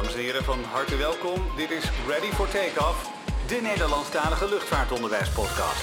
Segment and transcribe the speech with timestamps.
[0.00, 1.40] Dames en heren, van harte welkom.
[1.56, 3.10] Dit is Ready for Takeoff,
[3.46, 5.82] de Nederlandstalige luchtvaartonderwijspodcast.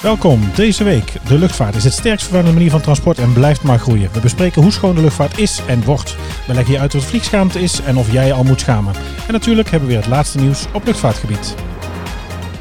[0.00, 0.50] Welkom.
[0.54, 1.12] Deze week.
[1.28, 4.12] De luchtvaart is het sterkst vervuilende manier van transport en blijft maar groeien.
[4.12, 6.16] We bespreken hoe schoon de luchtvaart is en wordt.
[6.46, 8.94] We leggen je uit wat vliegschaamte is en of jij je al moet schamen.
[9.26, 11.54] En natuurlijk hebben we weer het laatste nieuws op luchtvaartgebied.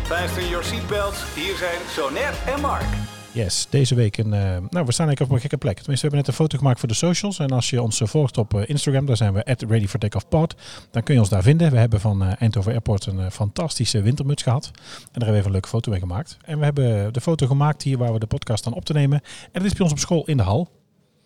[0.03, 1.17] Fasten your seatbelts.
[1.33, 2.85] Hier zijn Soner en Mark.
[3.33, 4.33] Yes, deze week een.
[4.33, 5.75] eh, nou, we staan eigenlijk op een gekke plek.
[5.77, 7.39] Tenminste, we hebben net een foto gemaakt voor de socials.
[7.39, 9.99] En als je ons eh, volgt op eh, Instagram, daar zijn we at Ready for
[9.99, 10.55] Takeoff Pod.
[10.91, 11.71] Dan kun je ons daar vinden.
[11.71, 14.65] We hebben van Eindhoven Airport een fantastische wintermuts gehad.
[14.65, 16.37] En daar hebben we even een leuke foto mee gemaakt.
[16.45, 19.21] En we hebben de foto gemaakt hier waar we de podcast staan op te nemen.
[19.51, 20.69] En dat is bij ons op school in de hal.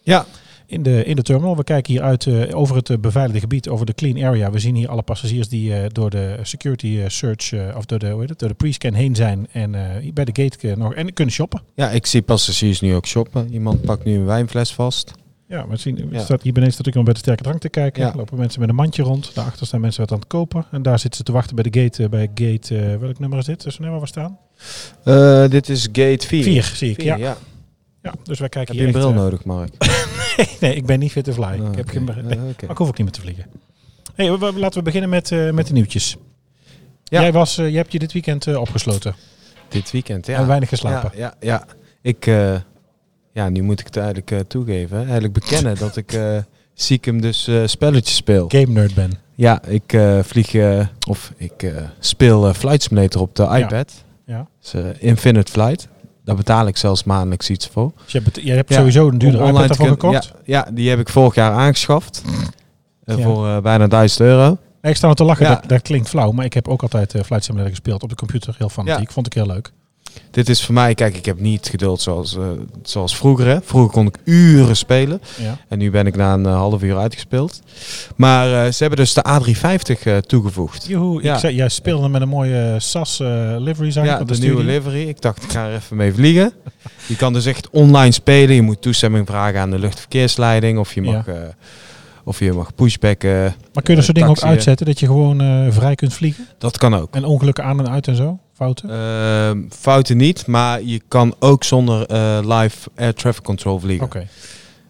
[0.02, 0.26] Ja,
[0.70, 1.56] In de, in de terminal.
[1.56, 4.52] We kijken hier uit eh, over het eh, beveiligde gebied, over de clean area.
[4.52, 8.20] We zien hier alle passagiers die eh, door de security search, of door de, hoe
[8.20, 9.48] heet het, door de pre-scan heen zijn.
[9.52, 9.72] En
[10.14, 11.62] bij de gate nog en kunnen shoppen.
[11.76, 13.54] ja, ik zie passagiers nu ook shoppen.
[13.54, 15.14] Iemand pakt nu een wijnfles vast.
[15.48, 16.24] Ja, we zien, Ja.
[16.24, 18.04] Staat, hier beneden staat ook iemand bij de sterke drank te kijken.
[18.04, 18.10] Ja.
[18.10, 19.36] Er lopen mensen met een mandje rond.
[19.36, 20.66] Daarachter staan mensen wat aan het kopen.
[20.72, 22.10] En daar zitten ze te wachten bij de gate.
[22.10, 23.66] bij gate, welk nummer is dit?
[23.66, 24.38] Is er nu waar we staan?
[25.50, 26.44] Dit is gate 4.
[26.44, 27.02] Vier, zie ik.
[27.02, 27.38] Ja.
[28.14, 29.74] Ja, dus wij kijken Heb je een bril echt, nodig, Mark?
[30.38, 31.60] eh, nee, ik ben niet fit to fly.
[31.60, 33.46] Oh, ik heb geen, nee, Eh, maar ik hoef ook niet meer te vliegen.
[34.16, 36.18] Hey, we- we- laten we beginnen met, eh, met de nieuwtjes.
[37.04, 37.22] Ja.
[37.22, 39.16] Jij, was, eh, jij hebt je dit weekend eh, opgesloten.
[39.70, 40.38] Dit weekend, ja.
[40.38, 41.12] En weinig geslapen.
[41.18, 41.66] Ja, ja, ja.
[42.02, 42.56] Ik, eh,
[43.34, 44.98] ja, nu moet ik het eigenlijk eh, toegeven.
[45.04, 46.38] Eigenlijk bekennen dat ik eh
[46.74, 48.46] stiekem dus eh spelletjes speel.
[48.50, 49.12] Game nerd ben.
[49.36, 54.04] Ja, ik eh, vlieg, eh, of ik eh, speel eh, Flight Simulator op de iPad.
[54.26, 54.48] Ja.
[54.62, 55.88] Dus, eh, Infinite Flight.
[56.28, 57.92] Daar betaal ik zelfs maandelijks iets voor.
[58.04, 60.34] Dus je hebt, je hebt Ja, sowieso een daarvoor kunnen- gekocht.
[60.46, 62.22] Ja, ja, die heb ik vorig jaar aangeschaft.
[63.04, 63.24] Eh, Ja.
[63.24, 64.58] Voor eh, bijna 1000 euro.
[64.82, 65.56] Ik sta nog te lachen, Ja.
[65.56, 66.32] dat, dat klinkt flauw.
[66.32, 68.56] Maar ik heb ook altijd eh, Flight Simulator gespeeld op de computer.
[68.58, 69.08] Heel fanatiek.
[69.08, 69.14] Ja.
[69.14, 69.72] Vond ik heel leuk.
[70.32, 72.44] Dit is voor mij, kijk, ik heb niet geduld zoals, eh,
[72.84, 73.48] zoals vroeger.
[73.48, 73.58] Hè.
[73.64, 75.22] Vroeger kon ik uren spelen.
[75.42, 75.58] Ja.
[75.68, 77.62] En nu ben ik na een eh, half uur uitgespeeld.
[78.16, 80.88] Maar eh, ze hebben dus de A350 eh, toegevoegd.
[80.88, 81.34] Joehoe, Ja.
[81.34, 83.20] ik zei, jij speelde met een mooie SAS
[83.58, 85.08] livery, zag ik Ja, de, de, nieuwe livery.
[85.08, 86.54] Ik dacht, ik ga er even mee vliegen.
[87.08, 88.56] Je kan dus echt online spelen.
[88.56, 90.80] Je moet toestemming vragen aan de luchtverkeersleiding.
[90.80, 91.26] Of je mag,
[92.24, 93.56] of je mag pushbacken.
[93.74, 96.48] Maar kun je zo'n eh, ding ook uitzetten dat je gewoon vrij kunt vliegen?
[96.58, 97.16] Dat kan ook.
[97.16, 98.40] En ongelukken aan en uit en zo?
[98.58, 98.90] Fouten?
[98.90, 104.06] Ehm, fouten niet, maar je kan ook zonder eh, live air traffic control vliegen.
[104.06, 104.28] Oké.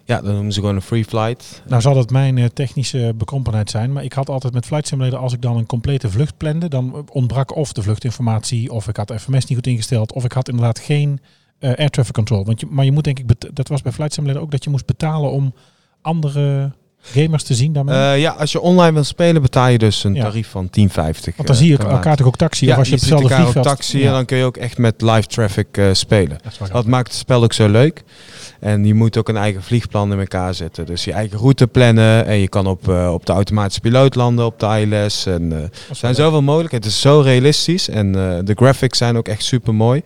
[0.05, 1.61] Ja, dan noemen ze gewoon een free flight.
[1.67, 3.94] Nou zal dat mijn eh, technische bekrompenheid zijn.
[3.94, 7.05] Maar ik had altijd met Flight Simulator, als ik dan een complete vlucht plande, dan
[7.11, 10.79] ontbrak of de vluchtinformatie, of ik had FMS niet goed ingesteld, of ik had inderdaad
[10.79, 11.19] geen
[11.59, 12.45] eh, air traffic control.
[12.45, 14.69] Want je, maar je moet denk ik, dat was bij Flight Simulator ook, dat je
[14.69, 15.53] moest betalen om
[16.01, 16.72] andere
[17.13, 17.95] gamers te zien daarmee.
[17.95, 20.23] Eh, ja, als je online wil spelen betaal je dus een Ja.
[20.23, 21.35] tarief van 10,50.
[21.35, 23.01] Want dan eh, zie je per elkaar toch ook taxi, Ja, of als je, je
[23.01, 23.66] ziet elkaar vliegveld...
[23.66, 26.38] taxi en dan kun je ook echt met live traffic eh, spelen.
[26.72, 28.03] dat maakt het spel ook zo leuk.
[28.59, 30.85] En je moet ook een eigen vliegplan in elkaar zetten.
[30.85, 32.25] Dus je eigen route plannen.
[32.25, 35.25] En je kan op, eh, op de automatische piloot landen, op de ILS.
[35.25, 36.73] En, eh, er zijn zoveel mogelijk.
[36.73, 37.90] Het is zo realistisch.
[37.90, 40.01] En eh, de graphics zijn ook echt super mooi.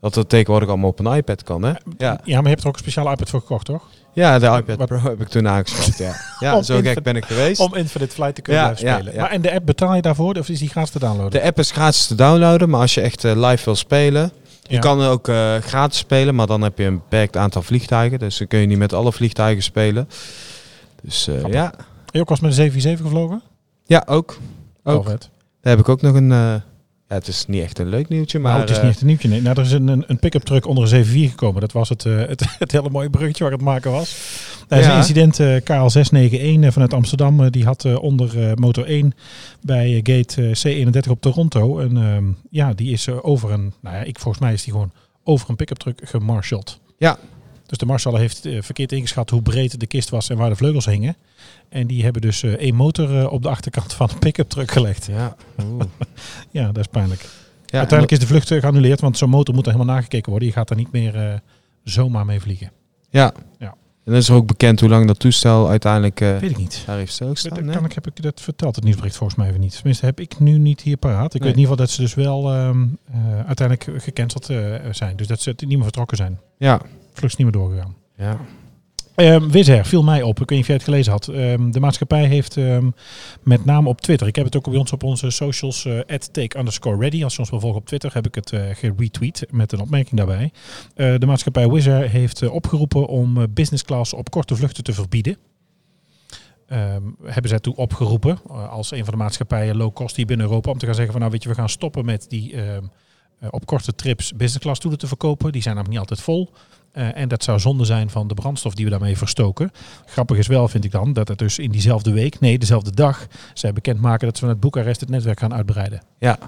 [0.00, 1.62] Dat dat tegenwoordig allemaal op een iPad kan.
[1.62, 1.68] Hè?
[1.98, 2.20] Ja.
[2.24, 3.82] Ja, maar je hebt er ook een speciale iPad voor gekocht, toch?
[4.12, 5.98] ja, de iPad Wat- Pro heb ik toen aangeschaft.
[5.98, 7.60] Ja, ja zo gek ben ik geweest.
[7.60, 9.14] Om Infinite Flight te kunnen Ja, blijven spelen.
[9.14, 9.20] ja.
[9.20, 11.30] Maar en de app betaal je daarvoor, of is die gratis te downloaden?
[11.40, 12.70] De app is gratis te downloaden.
[12.70, 14.32] Maar als je echt eh, live wil spelen...
[14.62, 18.18] Je kan ook eh, gratis spelen, maar dan heb je een beperkt aantal vliegtuigen.
[18.18, 20.08] Dus dan kun je niet met alle vliegtuigen spelen.
[21.02, 21.64] Dus eh, ja.
[21.64, 23.42] Heb je ook eens met een 747 gevlogen?
[23.86, 24.38] ja, ook.
[24.84, 25.04] Ook.
[25.06, 25.18] Daar
[25.62, 26.62] heb ik ook nog een...
[27.10, 28.50] ja, het is niet echt een leuk nieuwtje, maar...
[28.50, 29.28] nou, het is eh, niet echt een nieuwtje.
[29.28, 29.40] Nee.
[29.42, 31.60] Nou, er is een, een, pick-up truck onder een 74 gekomen.
[31.60, 34.16] Dat was het, eh, het, het hele mooie bruggetje waar het maken was.
[34.70, 34.90] Er is Ja.
[34.90, 37.50] een incident eh, KL691 eh, vanuit Amsterdam.
[37.50, 39.12] die had onder motor 1
[39.60, 41.78] bij gate eh, C31 op Toronto.
[41.78, 43.72] En ehm, ja, die is over een...
[43.80, 44.92] Nou ja, ik, volgens mij is die gewoon
[45.24, 46.80] over een pick-up truck gemarshald.
[46.98, 47.18] Ja.
[47.70, 50.56] Dus de marshallen heeft eh, verkeerd ingeschat hoe breed de kist was en waar de
[50.56, 51.16] vleugels hingen.
[51.68, 54.70] En die hebben dus eh, één motor eh, op de achterkant van een pick-up truck
[54.70, 55.06] gelegd.
[55.06, 55.36] Ja.
[56.50, 57.20] Ja, dat is pijnlijk.
[57.66, 60.48] ja Uiteindelijk is de vlucht geannuleerd, want zo'n motor moet er helemaal nagekeken worden.
[60.48, 61.42] Je gaat er niet meer
[61.84, 62.70] zomaar mee vliegen.
[63.10, 63.32] Ja.
[63.58, 63.74] Ja.
[64.04, 66.82] En is er ook bekend hoe lang dat toestel uiteindelijk eh, Weet ik niet.
[66.86, 67.64] daar heeft stilgestaan?
[67.64, 67.74] nee?
[67.74, 69.74] kan ik, heb ik dat verteld, het nieuwsbericht volgens mij even niet.
[69.74, 71.34] Tenminste, heb ik nu niet hier paraat.
[71.34, 71.48] Ik Nee.
[71.48, 74.44] weet in ieder geval dat ze dus wel ehm, eh, uiteindelijk gecanceld
[74.90, 75.16] zijn.
[75.16, 76.38] Dus dat ze niet meer vertrokken zijn.
[76.58, 76.80] Ja.
[77.12, 77.94] Vlucht niet meer doorgegaan.
[78.16, 78.40] ja.
[79.50, 80.40] Wizz Air viel mij op.
[80.40, 81.28] Ik weet niet of jij het gelezen had.
[81.28, 82.90] Ehm, de maatschappij heeft ehm,
[83.42, 84.26] met name op Twitter.
[84.26, 85.84] Ik heb het ook bij ons op onze socials.
[85.84, 87.24] eh take underscore ready.
[87.24, 90.16] Als je ons wil volgen op Twitter heb ik het eh geretweet met een opmerking
[90.16, 90.52] daarbij.
[90.94, 95.36] Eh, de maatschappij Wizz Air heeft opgeroepen om business class op korte vluchten te verbieden.
[97.22, 100.78] Hebben zij toe opgeroepen als een van de maatschappijen low cost hier binnen Europa om
[100.78, 102.54] te gaan zeggen van nou weet je we gaan stoppen met die
[103.50, 105.52] op korte trips business class stoelen te verkopen.
[105.52, 106.52] Die zijn namelijk niet altijd vol.
[106.92, 109.70] Eh, en dat zou zonde zijn van de brandstof die we daarmee verstoken.
[110.06, 113.26] Grappig is wel, vind ik dan, dat het dus in diezelfde week, nee, dezelfde dag,
[113.54, 116.02] zij bekendmaken dat ze vanuit Boekarest het netwerk gaan uitbreiden.
[116.18, 116.38] Ja,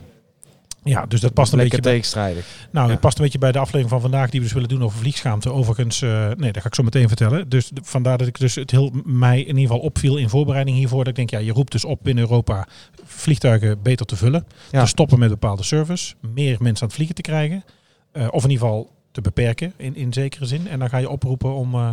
[0.84, 2.68] Ja, dus dat past een lekker beetje bij, tegenstrijdig.
[2.70, 2.92] nou, ja.
[2.92, 4.98] het past een beetje bij de aflevering van vandaag die we dus willen doen over
[4.98, 5.52] vliegschaamte.
[5.52, 7.48] Overigens, eh, nee, dat ga ik zo meteen vertellen.
[7.48, 10.76] Dus de- vandaar dat ik dus het heel mij in ieder geval opviel in voorbereiding
[10.76, 10.98] hiervoor.
[10.98, 12.66] Dat ik denk, ja, je roept dus op binnen Europa
[13.04, 14.46] vliegtuigen beter te vullen.
[14.70, 14.80] Ja.
[14.82, 16.14] Te stoppen met bepaalde service.
[16.20, 17.64] Meer mensen aan het vliegen te krijgen.
[18.12, 20.68] eh, of in ieder geval te beperken in, in zekere zin.
[20.68, 21.90] En dan ga je oproepen om, eh,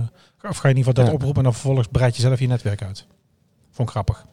[0.50, 1.12] of ga je in ieder geval dat Ja.
[1.12, 3.06] oproepen en dan vervolgens breid je zelf je netwerk uit.
[3.72, 4.26] Vond ik grappig.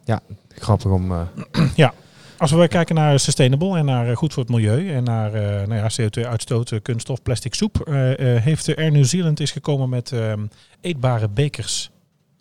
[0.49, 1.11] Grappig om...
[1.11, 1.89] eh,
[2.37, 5.31] Als we kijken naar sustainable en naar eh, goed voor het milieu en naar
[5.67, 7.81] nou ja, CO2-uitstoot, eh, kunststof, plastic soep,
[8.19, 10.45] heeft Air New Zealand is gekomen met ehm,
[10.81, 11.91] eetbare bekers.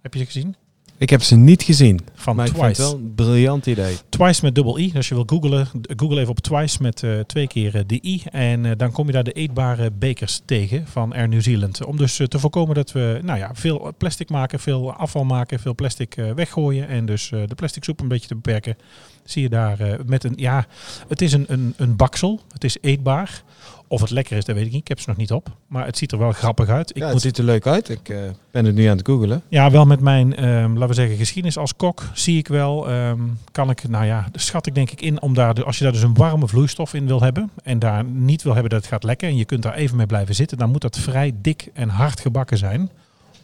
[0.01, 0.57] Heb je ze gezien?
[0.99, 2.91] Ik heb ze niet gezien, Van maar ik vind het Twice.
[2.91, 3.97] wel een briljant idee.
[4.09, 4.93] Twice met dubbel i.
[4.93, 8.23] Dus je wil googlen, google even op Twice met eh, twee keer eh, de i.
[8.31, 11.85] En eh, dan kom je daar de eetbare bekers tegen van Air New Zealand.
[11.85, 15.75] Om dus te voorkomen dat we nou ja, veel plastic maken, veel afval maken, veel
[15.75, 16.89] plastic eh, weggooien.
[16.89, 18.77] En dus eh, de plastic soep een beetje te beperken.
[19.25, 20.67] Zie je daar eh, met een, ja,
[21.09, 22.41] het is een, een, een baksel.
[22.53, 23.43] Het is eetbaar.
[23.89, 24.81] Of het lekker is, dat weet ik niet.
[24.81, 25.57] Ik heb ze nog niet op.
[25.67, 26.91] Maar het ziet er wel grappig uit.
[26.91, 27.89] Ik ja, moet het ziet er leuk uit.
[27.89, 28.19] Ik eh,
[28.51, 29.43] ben het nu aan het googelen.
[29.49, 33.21] ja, wel met mijn, ehm, laten we zeggen, geschiedenis als kok zie ik wel, ehm,
[33.53, 36.03] kan ik, nou ja, schat ik denk ik in om daar, als je daar dus
[36.03, 39.29] een warme vloeistof in wil hebben en daar niet wil hebben dat het gaat lekken
[39.29, 42.21] en je kunt daar even mee blijven zitten, dan moet dat vrij dik en hard
[42.21, 42.91] gebakken zijn.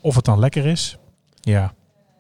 [0.01, 0.97] Of het dan lekker is,
[1.41, 1.75] ja,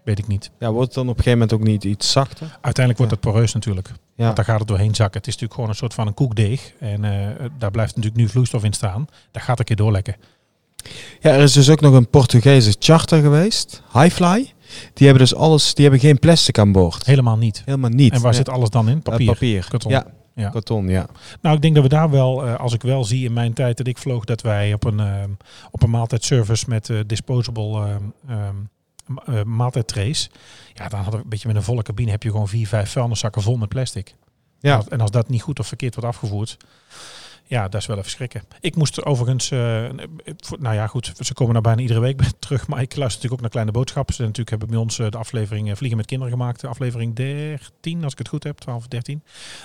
[0.04, 0.50] weet ik niet.
[0.58, 2.46] Ja, wordt het dan op een gegeven moment ook niet iets zachter?
[2.60, 5.16] Uiteindelijk wordt het poreus natuurlijk, Ja, want daar gaat het doorheen zakken.
[5.18, 8.28] Het is natuurlijk gewoon een soort van een koekdeeg en eh, daar blijft natuurlijk nu
[8.28, 9.06] vloeistof in staan.
[9.30, 10.16] Daar gaat een keer doorlekken.
[11.20, 14.52] ja er is dus ook nog een Portugese charter geweest, Highfly.
[14.94, 17.06] Die hebben dus alles, die hebben geen plastic aan boord.
[17.06, 17.62] Helemaal niet.
[17.64, 18.12] Helemaal niet.
[18.12, 18.36] En waar Ja.
[18.36, 18.96] zit alles dan in?
[18.96, 19.26] Eh, Papier.
[19.26, 19.66] papier.
[19.68, 19.90] karton.
[19.90, 20.48] Ja, Ja.
[20.48, 21.06] karton, ja.
[21.42, 23.76] Nou, ik denk dat we daar wel, eh, als ik wel zie in mijn tijd
[23.76, 25.30] dat ik vloog, dat wij op een, ehm,
[25.70, 27.98] op een maaltijdservice met disposable
[29.12, 30.30] ma- eh, maaltijdtrays.
[30.74, 32.90] Ja, dan hadden we een beetje met een volle cabine heb je gewoon vier, vijf
[32.90, 34.14] vuilniszakken vol met plastic.
[34.60, 34.70] Ja.
[34.70, 36.56] En als- En als dat niet goed of verkeerd wordt afgevoerd,
[37.44, 38.42] ja, dat is wel even schrikken.
[38.60, 39.58] Ik moest er overigens, eh,
[40.58, 43.40] nou ja, goed, ze komen nou bijna iedere week terug, maar ik luister natuurlijk ook
[43.40, 44.14] naar Kleine Boodschappen.
[44.14, 48.02] Ze natuurlijk hebben bij ons eh, de aflevering Vliegen met Kinderen gemaakt, de aflevering 13,
[48.04, 49.22] als ik het goed heb, 12 of 13.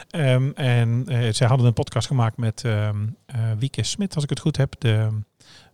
[0.09, 2.89] Ehm, en eh, zij hadden een podcast gemaakt met eh,
[3.57, 4.73] Wieke Smit, als ik het goed heb.
[4.79, 5.07] De,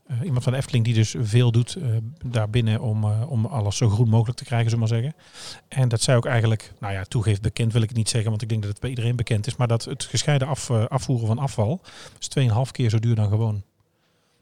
[0.07, 1.89] eh, iemand van de Efteling die dus veel doet eh
[2.25, 5.21] daarbinnen om, eh, om alles zo groen mogelijk te krijgen, zullen we maar zeggen.
[5.67, 8.41] En dat zij ook eigenlijk, nou ja, toegeeft bekend wil ik het niet zeggen, want
[8.41, 9.55] ik denk dat het bij iedereen bekend is.
[9.55, 11.81] Maar dat het gescheiden af, afvoeren van afval
[12.19, 13.63] is 2,5 keer zo duur dan gewoon.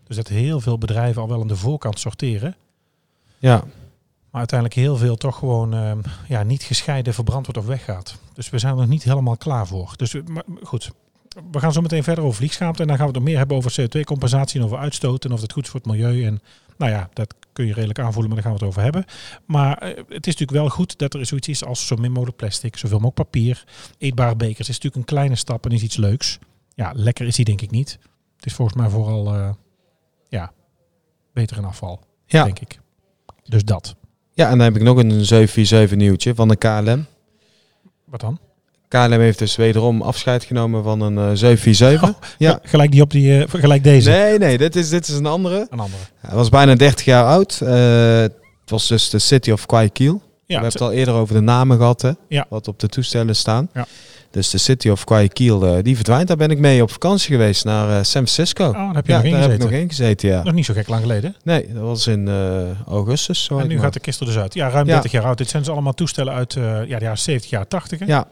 [0.03, 2.55] Dus dat heel veel bedrijven al wel aan de voorkant sorteren.
[3.37, 3.63] Ja,
[4.29, 8.17] Maar uiteindelijk heel veel toch gewoon ehm, ja, niet gescheiden verbrand wordt of weggaat.
[8.33, 9.93] Dus we zijn er nog niet helemaal klaar voor.
[9.95, 10.91] Dus maar goed,
[11.51, 12.81] we gaan zo meteen verder over vliegschaamte.
[12.81, 15.25] En dan gaan we het nog meer hebben over CO2-compensatie en over uitstoot.
[15.25, 16.25] En of het goed is voor het milieu.
[16.25, 16.41] En
[16.77, 19.05] nou ja, dat kun je redelijk aanvoelen, maar daar gaan we het over hebben.
[19.45, 22.37] Maar eh, het is natuurlijk wel goed dat er zoiets is als zo min mogelijk
[22.37, 23.63] plastic, zoveel mogelijk papier.
[23.97, 26.39] Eetbare bekers is natuurlijk een kleine stap en is iets leuks.
[26.73, 27.99] Ja, lekker is die denk ik niet.
[28.35, 29.49] Het is volgens mij vooral eh,
[30.29, 30.51] ja,
[31.33, 32.43] beter in afval, ja.
[32.43, 32.79] denk ik.
[33.43, 33.95] Dus dat.
[34.33, 37.05] ja, en dan heb ik nog een 747 nieuwtje van de KLM.
[38.05, 38.39] Wat dan?
[38.91, 42.09] KLM heeft dus wederom afscheid genomen van een eh, 747.
[42.09, 42.59] Oh, ja.
[42.63, 44.09] Gelijk die op die, eh, gelijk deze.
[44.09, 45.67] Nee, nee, dit is, dit is een andere.
[45.69, 46.01] Een andere.
[46.19, 47.61] Hij was bijna 30 jaar oud.
[47.61, 48.33] Eh, het
[48.65, 50.13] was dus de City of Guayaquil.
[50.13, 52.11] Ja, We hebben het- al eerder over de namen gehad, hè?
[52.27, 52.45] Ja.
[52.49, 53.69] Wat op de toestellen staan.
[53.73, 53.85] Ja.
[54.31, 56.27] Dus de City of Guayaquil, die verdwijnt.
[56.27, 58.65] Daar ben ik mee op vakantie geweest naar San Francisco.
[58.67, 59.71] oh, daar heb je ja, nog in daar heb ik gezeten.
[59.71, 60.43] nog in gezeten, ja.
[60.43, 61.35] Nog niet zo gek lang geleden.
[61.43, 62.29] Nee, dat was in
[62.87, 63.47] augustus.
[63.49, 63.83] En nu maar.
[63.83, 64.53] gaat de kist er dus uit.
[64.53, 64.91] Ja, ruim Ja.
[64.91, 65.37] 30 jaar oud.
[65.37, 67.99] Dit zijn dus allemaal toestellen uit ja, de jaren 70, jaren 80.
[67.99, 68.05] Hè?
[68.05, 68.27] Ja.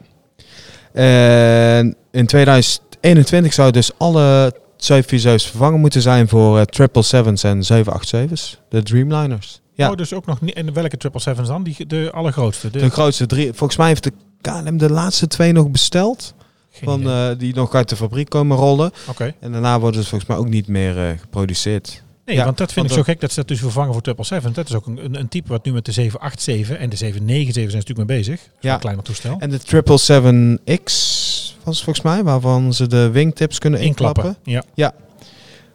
[0.92, 8.58] En in 2021 zou dus alle 747's vervangen moeten zijn voor eh, 777's en 787's.
[8.68, 9.60] De Dreamliners.
[9.74, 10.54] Ja, Oh, dus ook nog niet.
[10.54, 11.62] En welke 777's dan?
[11.62, 12.70] Die, de allergrootste.
[12.70, 13.52] De, de grootste drie.
[13.52, 16.34] Volgens mij heeft de KLM de laatste twee nog besteld.
[16.70, 18.90] geen Van, eh, die nog uit de fabriek komen rollen.
[19.08, 19.34] Oké.
[19.40, 22.02] En daarna worden ze volgens mij ook niet meer eh, geproduceerd.
[22.24, 24.02] Nee, Ja, want dat vind want ik zo gek dat ze dat dus vervangen voor
[24.02, 24.54] 777.
[24.54, 27.54] Dat is ook een, een, een type wat nu met de 787 en de 797
[27.54, 28.40] zijn ze natuurlijk mee bezig.
[28.60, 28.74] Ja.
[28.74, 29.36] Een kleiner toestel.
[29.38, 30.92] En de 777X
[31.64, 34.24] was volgens mij, waarvan ze de wingtips kunnen inklappen.
[34.24, 34.70] Inklappen.
[34.74, 34.92] Ja.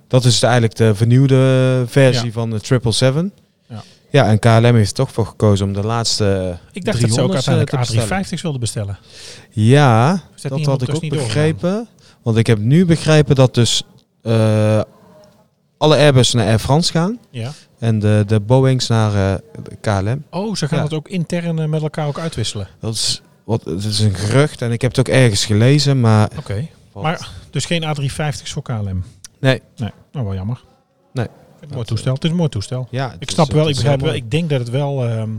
[0.07, 2.31] Dat is eigenlijk de vernieuwde versie Ja.
[2.31, 3.43] van de 777.
[3.69, 3.83] Ja.
[4.09, 7.21] Ja, en KLM heeft er toch voor gekozen om de laatste Ik dacht dat ze
[7.21, 8.25] ook 300's, uiteindelijk te bestellen.
[8.25, 8.97] A350's wilden bestellen.
[9.51, 11.87] Ja, dat, had ik ook begrepen.
[12.21, 13.83] Want ik heb nu begrepen dat dus
[14.21, 14.81] eh,
[15.85, 17.19] alle Airbus naar Air France gaan.
[17.29, 17.51] Ja.
[17.79, 19.39] En de, de Boeings naar eh,
[19.81, 20.23] KLM.
[20.29, 20.83] Oh, ze gaan Ja.
[20.83, 22.67] het ook intern eh, met elkaar ook uitwisselen.
[22.79, 25.99] Dat is, wat, het is een gerucht en ik heb het ook ergens gelezen.
[25.99, 26.67] Maar Oké.
[26.93, 29.03] Maar dus geen A350's voor KLM?
[29.39, 29.61] Nee.
[29.75, 30.63] Nee, nou wel jammer.
[31.13, 31.27] Nee.
[31.73, 32.13] Mooi toestel.
[32.13, 32.87] Het is een mooi toestel.
[32.91, 34.13] Ja, Ik snap wel, ik begrijp wel.
[34.13, 35.05] Ik denk dat het wel.
[35.05, 35.29] ehm,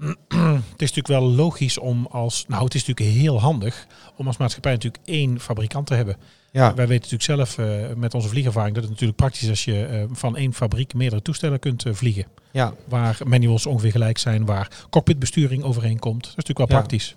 [0.72, 2.44] het is natuurlijk wel logisch om als.
[2.48, 6.16] Nou, het is natuurlijk heel handig om als maatschappij natuurlijk één fabrikant te hebben.
[6.52, 7.22] Ja, Wij weten natuurlijk
[7.56, 10.54] zelf eh, met onze vliegervaring dat het natuurlijk praktisch is als je eh, van één
[10.54, 12.24] fabriek meerdere toestellen kunt eh, vliegen.
[12.50, 16.20] ja, Waar manuals ongeveer gelijk zijn, waar cockpitbesturing overheen komt.
[16.20, 16.84] Dat is natuurlijk wel Ja.
[16.84, 17.16] praktisch.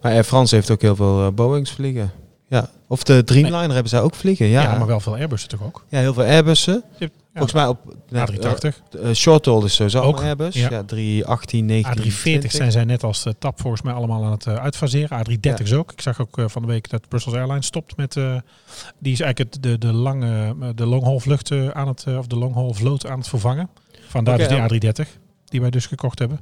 [0.00, 2.12] maar Air France heeft ook heel veel Boeings vliegen.
[2.48, 4.46] Ja, of de Dreamliner hebben zij ook vliegen.
[4.46, 5.84] Ja, Ja, maar wel veel Airbussen toch ook?
[5.88, 6.82] Ja, heel veel Airbussen.
[7.34, 9.00] Ja, Volgens mij op A380.
[9.00, 10.54] uh, short haul is sowieso Ook, allemaal Airbus.
[10.54, 10.70] ja.
[10.70, 12.50] Ja, 318, 19, A340 20.
[12.50, 15.18] zijn zij net als de TAP volgens mij allemaal aan het uitfaseren.
[15.18, 15.92] A330's ook.
[15.92, 18.16] Ik zag ook van de week dat Brussels Airlines stopt met...
[18.16, 18.36] Uh,
[18.98, 22.06] die is eigenlijk het, de, de, lange, de long-haul vluchten aan het...
[22.18, 23.68] of de long-haul vloot aan het vervangen.
[24.08, 25.08] Vandaar Okay, dus die A330
[25.44, 26.38] die wij dus gekocht hebben.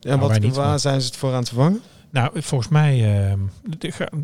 [0.00, 0.78] En nou, wat, niet, waar maar.
[0.78, 1.80] zijn ze het voor aan het vervangen?
[2.10, 3.24] Nou, volgens mij...
[3.28, 3.32] uh,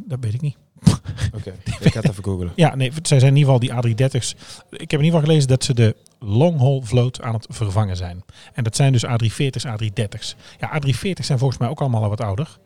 [0.06, 0.56] dat weet ik niet.
[0.82, 0.98] Oké,
[1.36, 1.54] okay.
[1.80, 2.52] ik ga het even googlen.
[2.56, 4.34] Ja, nee, zij zijn in ieder geval die A330's.
[4.70, 8.24] Ik heb in ieder geval gelezen dat ze de long-haul vloot aan het vervangen zijn.
[8.52, 10.36] En dat zijn dus A340's, A330's.
[10.60, 12.58] Ja, A340's zijn volgens mij ook allemaal al wat ouder.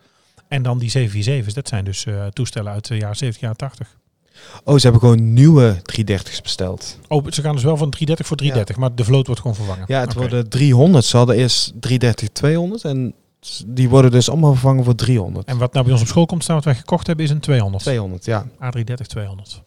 [0.48, 3.98] En dan die 747's, dat zijn dus uh, toestellen uit de jaren 70, jaren 80.
[4.64, 6.98] Oh, ze hebben gewoon nieuwe 330's besteld.
[7.08, 8.80] Oh, ze gaan dus wel van 330 voor 330, ja.
[8.80, 9.84] maar de vloot wordt gewoon vervangen.
[9.86, 10.20] Ja, het okay.
[10.20, 11.04] worden 300.
[11.04, 11.78] Ze hadden eerst 330-200
[12.82, 13.14] en
[13.66, 15.46] die worden dus allemaal vervangen voor 300.
[15.46, 17.40] En wat nou bij ons op school komt staan, wat wij gekocht hebben, is een
[17.40, 17.82] 200.
[17.82, 18.46] 200, ja.
[18.46, 19.62] A330 200.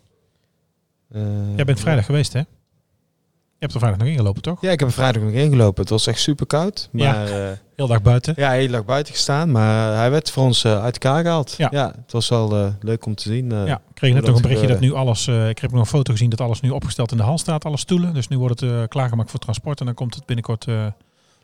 [1.11, 1.21] Uh,
[1.55, 2.39] Jij bent vrijdag geweest, hè?
[2.39, 4.61] Je hebt er vrijdag nog ingelopen, toch?
[4.61, 5.81] Ja, ik heb er vrijdag nog ingelopen.
[5.81, 6.89] Het was echt super koud.
[6.91, 8.33] Maar, ja, uh, heel dag buiten.
[8.37, 9.51] Ja, heel dag buiten gestaan.
[9.51, 11.55] Maar hij werd voor ons uh, uit elkaar gehaald.
[11.57, 11.67] Ja.
[11.71, 13.49] ja het was wel uh, leuk om te zien.
[13.49, 15.27] ja, ik kreeg net nog een berichtje dat nu alles...
[15.27, 17.65] Ik heb nog een foto gezien dat alles nu opgesteld in de hal staat.
[17.65, 18.13] Alle stoelen.
[18.13, 19.79] Dus nu wordt het klaargemaakt voor transport.
[19.79, 20.65] En dan komt het binnenkort...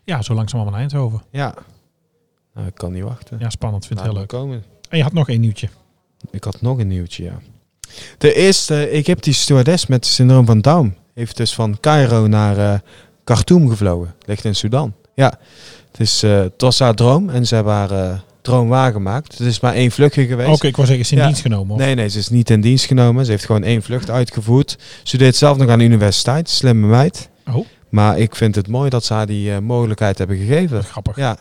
[0.03, 1.21] Ja, zo langzaam allemaal naar Eindhoven.
[1.31, 1.53] Ja.
[2.59, 3.37] Nou, ik kan niet wachten.
[3.39, 3.85] Ja, spannend.
[3.85, 4.27] Vind ik heel leuk.
[4.27, 4.63] Komen.
[4.89, 5.69] En je had nog één nieuwtje.
[6.31, 7.39] Ik had nog een nieuwtje, ja.
[8.17, 12.79] De eerste Egyptische stewardess met syndroom van Down heeft dus van Cairo naar uh,
[13.23, 14.15] Khartoum gevlogen.
[14.25, 14.93] Ligt in Sudan.
[15.13, 15.39] Ja,
[15.91, 19.37] het, is, uh, het was haar droom en ze hebben haar uh, droom waargemaakt.
[19.37, 20.47] Het is maar één vluchtje geweest.
[20.47, 21.25] Oké, okay, ik was zeggen, is in ja.
[21.25, 21.75] dienst genomen?
[21.75, 21.81] Of?
[21.81, 23.25] Nee, nee, ze is niet in dienst genomen.
[23.25, 24.77] Ze heeft gewoon één vlucht uitgevoerd.
[25.03, 26.49] Ze deed zelf nog aan de universiteit.
[26.49, 27.29] Slimme meid.
[27.51, 27.65] Oh.
[27.89, 30.83] Maar ik vind het mooi dat ze haar die mogelijkheid hebben gegeven.
[30.83, 31.15] Grappig.
[31.15, 31.37] Ja.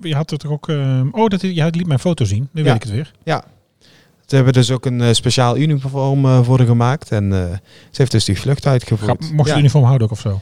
[0.00, 0.68] Je had er toch ook...
[0.68, 2.48] Uh, oh, dat, je liet mijn foto zien.
[2.52, 2.66] Nu ja.
[2.66, 3.12] weet ik het weer.
[3.24, 3.44] Ja.
[4.26, 7.10] Ze hebben dus ook een uh, speciaal uniform uh, voor haar gemaakt.
[7.10, 7.32] En
[7.90, 9.20] ze heeft dus die vlucht uitgevoerd.
[9.20, 9.44] Mocht je ja.
[9.44, 10.40] het uniform houden ook of zo?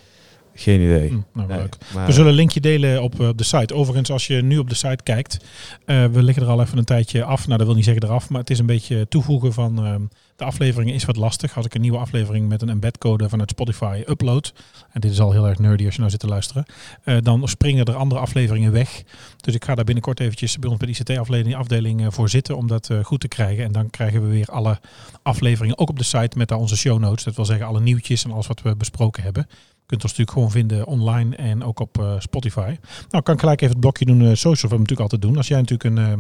[0.55, 1.09] Geen idee.
[1.09, 1.77] Hm, nou, nee, leuk.
[1.95, 3.75] maar- We zullen een linkje delen op, eh, op de site.
[3.75, 5.45] Overigens, als je nu op de site kijkt,
[5.85, 7.47] eh, we liggen er al even een tijdje af.
[7.47, 10.03] Nou, dat wil niet zeggen eraf, maar het is een beetje toevoegen van ehm,
[10.37, 11.57] de afleveringen is wat lastig.
[11.57, 14.53] Als ik een nieuwe aflevering met een embedcode vanuit Spotify upload,
[14.93, 16.65] en dit is al heel erg nerdy als je nou zit te luisteren,
[17.05, 19.03] eh, dan springen er andere afleveringen weg.
[19.37, 22.67] Dus ik ga daar binnenkort eventjes bij ons bij de ICT-afdeling afdeling, voor zitten om
[22.67, 23.65] dat goed te krijgen.
[23.65, 24.81] En dan krijgen we weer alle
[25.23, 27.25] afleveringen ook op de site met daar onze show notes.
[27.25, 29.47] Dat wil zeggen alle nieuwtjes en alles wat we besproken hebben.
[29.91, 32.77] Kunt ons natuurlijk gewoon vinden online en ook op eh, Spotify.
[33.11, 35.37] Nou, kan ik gelijk even het blokje doen, uh, social, wat we natuurlijk altijd doen.
[35.37, 36.13] Als jij natuurlijk een, uh,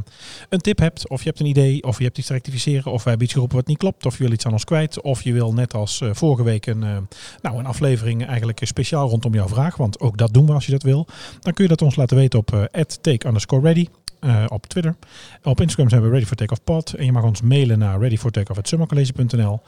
[0.48, 3.02] een tip hebt, of je hebt een idee, of je hebt iets te rectificeren, of
[3.02, 5.22] wij hebben iets geroepen wat niet klopt, of je wil iets aan ons kwijt, of
[5.22, 7.08] je wil net als vorige week een,
[7.42, 10.72] nou, een aflevering eigenlijk speciaal rondom jouw vraag, want ook dat doen we als je
[10.72, 11.06] dat wil,
[11.40, 12.62] dan kun je dat ons laten weten op uh,
[13.00, 13.86] take underscore ready.
[14.20, 14.94] Uh, op Twitter.
[15.42, 16.94] Op Instagram zijn we Ready for Takeoff Pod.
[16.94, 19.60] En je mag ons mailen naar readyfortakeoff.summercollege.nl.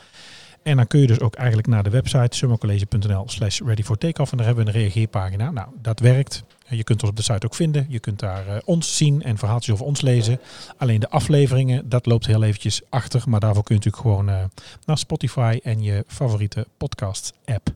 [0.62, 4.30] En dan kun je dus ook eigenlijk naar de website summercollege.nl slash ready for takeoff.
[4.30, 5.50] En daar hebben we een reageerpagina.
[5.50, 6.44] Nou, dat werkt.
[6.68, 7.86] Je kunt ons op de site ook vinden.
[7.88, 10.40] Je kunt daar uh, ons zien en verhaaltjes over ons lezen.
[10.76, 13.22] Alleen de afleveringen, dat loopt heel eventjes achter.
[13.26, 14.44] Maar daarvoor kun je natuurlijk gewoon uh,
[14.86, 17.70] naar Spotify en je favoriete podcast app.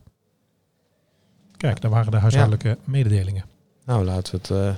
[1.57, 2.76] Kijk, daar waren de huishoudelijke ja.
[2.85, 3.45] mededelingen.
[3.85, 4.50] Nou, laten we het...
[4.50, 4.75] Uh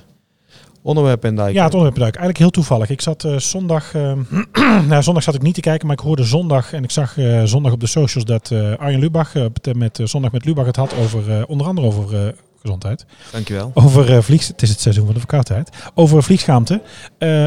[0.81, 1.57] onderwerp in duiken.
[1.57, 2.21] Ja, het onderwerp duiken.
[2.21, 2.89] Eigenlijk heel toevallig.
[2.89, 4.13] Ik zat uh, zondag, uh,
[4.89, 7.43] nou, zondag zat ik niet te kijken, maar ik hoorde zondag en ik zag uh,
[7.43, 9.33] zondag op de socials dat Arjen Lubach
[9.73, 13.05] met zondag met Lubach het had over onder andere over gezondheid.
[13.31, 13.71] Dankjewel.
[13.73, 15.69] Over vlieg, het is het seizoen van de verkoudheid.
[15.95, 16.81] Over vliegschaamte.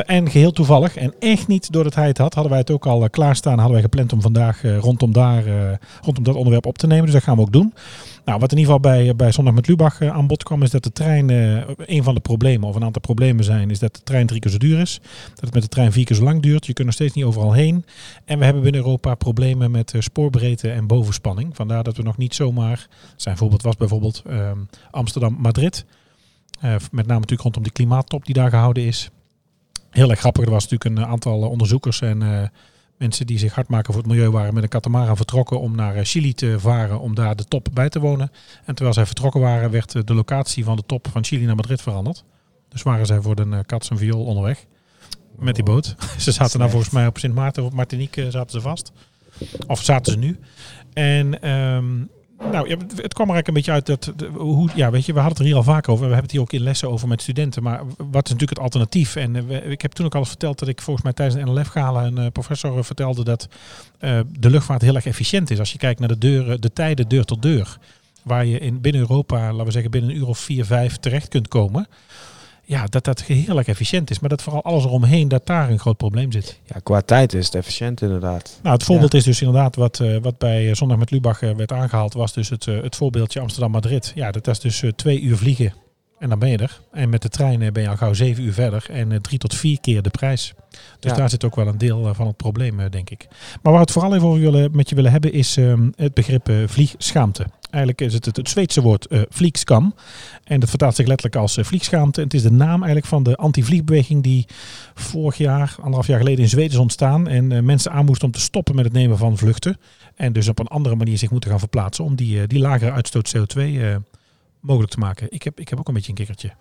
[0.06, 3.10] en geheel toevallig en echt niet doordat hij het had, hadden wij het ook al
[3.10, 3.54] klaarstaan.
[3.54, 5.44] Hadden wij gepland om vandaag rondom daar,
[6.02, 7.04] rondom dat onderwerp op te nemen.
[7.04, 7.72] Dus dat gaan we ook doen.
[8.24, 10.70] Nou, wat in ieder geval bij, bij Zondag met Lubach uh, aan bod kwam, is
[10.70, 13.94] dat de trein, uh, een van de problemen, of een aantal problemen zijn, is dat
[13.94, 15.00] de trein drie keer zo duur is.
[15.28, 16.66] Dat het met de trein vier keer zo lang duurt.
[16.66, 17.84] Je kunt er steeds niet overal heen.
[18.24, 21.56] En we hebben binnen Europa problemen met uh, spoorbreedte en bovenspanning.
[21.56, 22.86] Vandaar dat we nog niet zomaar,
[23.16, 24.22] zijn voorbeeld was bijvoorbeeld
[24.90, 25.84] Amsterdam-Madrid.
[26.60, 29.10] met name natuurlijk rondom die klimaattop die daar gehouden is.
[29.90, 32.50] Heel erg grappig, er was natuurlijk een aantal onderzoekers en
[33.02, 36.04] mensen die zich hard maken voor het milieu waren met een katamaran vertrokken om naar
[36.04, 38.30] Chili te varen om daar de top bij te wonen.
[38.64, 41.82] En terwijl zij vertrokken waren, werd de locatie van de top van Chili naar Madrid
[41.82, 42.24] veranderd.
[42.68, 44.66] Dus waren zij voor de kats en viool onderweg
[45.38, 45.94] met die boot.
[46.18, 48.92] ze zaten nou volgens mij op Sint Maarten of Martinique zaten ze vast.
[49.66, 50.38] Of zaten ze nu.
[50.92, 52.04] En ehm,
[52.50, 55.38] nou, het kwam er eigenlijk een beetje uit dat, hoe, ja, weet je, we hadden
[55.38, 55.98] het er hier al vaak over.
[55.98, 57.62] We hebben het hier ook in lessen over met studenten.
[57.62, 59.16] Maar wat is natuurlijk het alternatief?
[59.16, 62.04] En eh, ik heb toen ook al verteld dat ik volgens mij tijdens de NLF-gala
[62.04, 63.48] een eh, professor eh, vertelde dat
[64.38, 65.58] de luchtvaart heel erg efficiënt is.
[65.58, 67.78] Als je kijkt naar de deuren, de tijden deur tot deur,
[68.22, 71.28] waar je in binnen Europa, laten we zeggen binnen een uur of vier, vijf terecht
[71.28, 71.86] kunt komen.
[72.64, 74.20] Ja, dat dat heel erg efficiënt is.
[74.20, 76.58] Maar dat vooral alles eromheen, dat daar een groot probleem zit.
[76.64, 78.58] Ja, qua tijd is het efficiënt inderdaad.
[78.62, 81.54] Nou, het voorbeeld is dus inderdaad wat, eh, wat bij eh, Zondag met Lubach eh,
[81.54, 84.12] werd aangehaald, was dus het, het voorbeeldje Amsterdam-Madrid.
[84.14, 85.74] Ja, dat is dus twee uur vliegen
[86.18, 86.80] en dan ben je er.
[86.92, 89.80] En met de trein ben je al gauw zeven uur verder en drie tot vier
[89.80, 90.54] keer de prijs.
[91.00, 91.16] Dus Ja.
[91.16, 93.26] daar zit ook wel een deel van het probleem, denk ik.
[93.28, 96.14] Maar waar we het vooral even over willen, met je willen hebben, is ehm, het
[96.14, 97.46] begrip eh, vliegschaamte.
[97.72, 99.94] Eigenlijk is het het, Zweedse woord vliegskam.
[100.44, 102.20] En dat vertaalt zich letterlijk als eh, vliegschaamte.
[102.20, 104.46] En het is de naam eigenlijk van de anti-vliegbeweging die
[104.94, 107.28] vorig jaar, anderhalf jaar geleden in Zweden is ontstaan.
[107.28, 109.76] En eh, mensen aanmoest om te stoppen met het nemen van vluchten.
[110.14, 113.36] En dus op een andere manier zich moeten gaan verplaatsen om die, die lagere uitstoot
[113.36, 113.96] CO2 eh,
[114.60, 115.26] mogelijk te maken.
[115.30, 116.52] Ik heb, ik heb ook een beetje een kikkertje.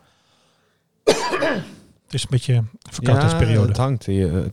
[2.12, 3.68] Het is een beetje een verkoudheidsperiode.
[3.68, 4.06] het hangt.
[4.06, 4.38] hier.
[4.38, 4.44] Eh,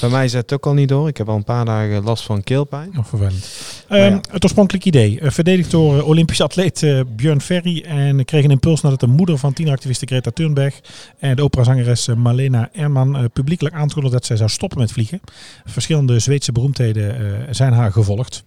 [0.00, 1.08] Bij mij zet het ook al niet door.
[1.08, 2.90] Ik heb al een paar dagen last van keelpijn.
[2.92, 3.48] Nog vervelend.
[3.88, 4.20] Ja.
[4.30, 5.20] Het oorspronkelijk idee.
[5.20, 7.82] eh, verdedigd door eh, Olympisch atleet Björn Ferry.
[7.86, 10.80] En kreeg een impuls nadat de moeder van tieneractiviste Greta Thunberg
[11.18, 15.20] en de operazangeres Malena Erman publiekelijk aankondigde dat zij zou stoppen met vliegen.
[15.64, 18.42] Verschillende Zweedse beroemdheden zijn haar gevolgd.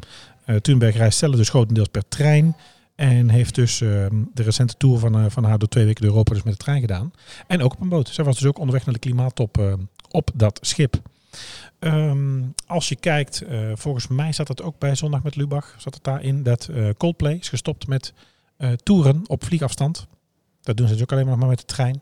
[0.62, 2.56] Thunberg reist zelf dus grotendeels per trein.
[2.96, 6.12] En heeft dus ehm, de recente tour van, eh, van haar door twee weken door
[6.12, 7.14] Europa dus met de trein gedaan.
[7.48, 8.08] En ook op een boot.
[8.08, 9.74] Zij was dus ook onderweg naar de klimaattop eh,
[10.10, 11.02] op dat schip.
[11.80, 15.94] Ehm, als je kijkt, eh, volgens mij zat het ook bij Zondag met Lubach, zat
[15.94, 18.14] het daarin dat eh, Coldplay is gestopt met
[18.84, 20.08] toeren op vliegafstand.
[20.62, 22.02] Dat doen ze dus ook alleen maar met de trein.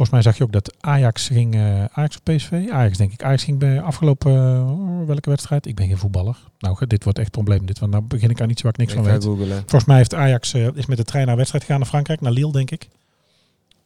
[0.00, 2.68] Volgens mij zag je ook dat Ajax ging, eh, Ajax of PSV?
[2.70, 3.24] Ajax denk ik.
[3.24, 5.66] Ajax ging bij afgelopen, eh, welke wedstrijd?
[5.66, 6.38] Ik ben geen voetballer.
[6.58, 7.66] Nou, dit wordt echt een probleem.
[7.66, 9.24] Dit, want nou begin ik aan iets waar ik niks ik van weet.
[9.24, 9.58] googlen.
[9.58, 12.32] Volgens mij heeft Ajax eh, is met de trein naar wedstrijd gegaan naar Frankrijk, naar
[12.32, 12.88] Lille denk ik.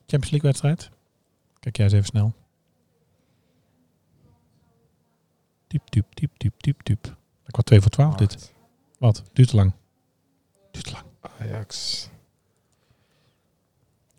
[0.07, 0.91] Champions League wedstrijd.
[1.61, 2.33] Kijk jij eens even snel.
[5.67, 7.17] Diep, diep, diep, diep, diep, diep.
[7.47, 8.53] Ik was 2 voor 12 dit.
[8.99, 9.23] Wat?
[9.33, 9.73] Duurt te lang.
[10.71, 11.05] Duurt te lang.
[11.41, 12.09] Ajax.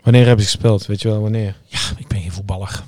[0.05, 0.85] Wanneer hebben ze gespeeld?
[0.85, 1.55] Weet je wel wanneer?
[1.65, 2.83] Ja, ik ben geen voetballer.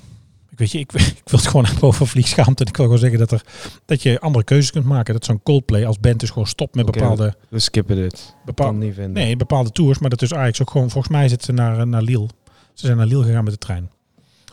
[0.50, 2.64] Ik weet je, ik, ik wil het gewoon hebben over vliegschaamte.
[2.64, 3.42] En ik wil gewoon zeggen dat, er,
[3.86, 5.14] dat je andere keuzes kunt maken.
[5.14, 8.36] Dat zo'n Coldplay als band dus gewoon stopt met bepaalde, We skippen dit.
[8.46, 9.14] Bepaalde, het niet vinden.
[9.24, 10.00] nee, bepaalde tours.
[10.00, 12.28] Maar dat is Ajax ook gewoon, volgens mij zitten ze naar, naar Lille.
[12.74, 13.90] Ze zijn naar Lille gegaan met de trein.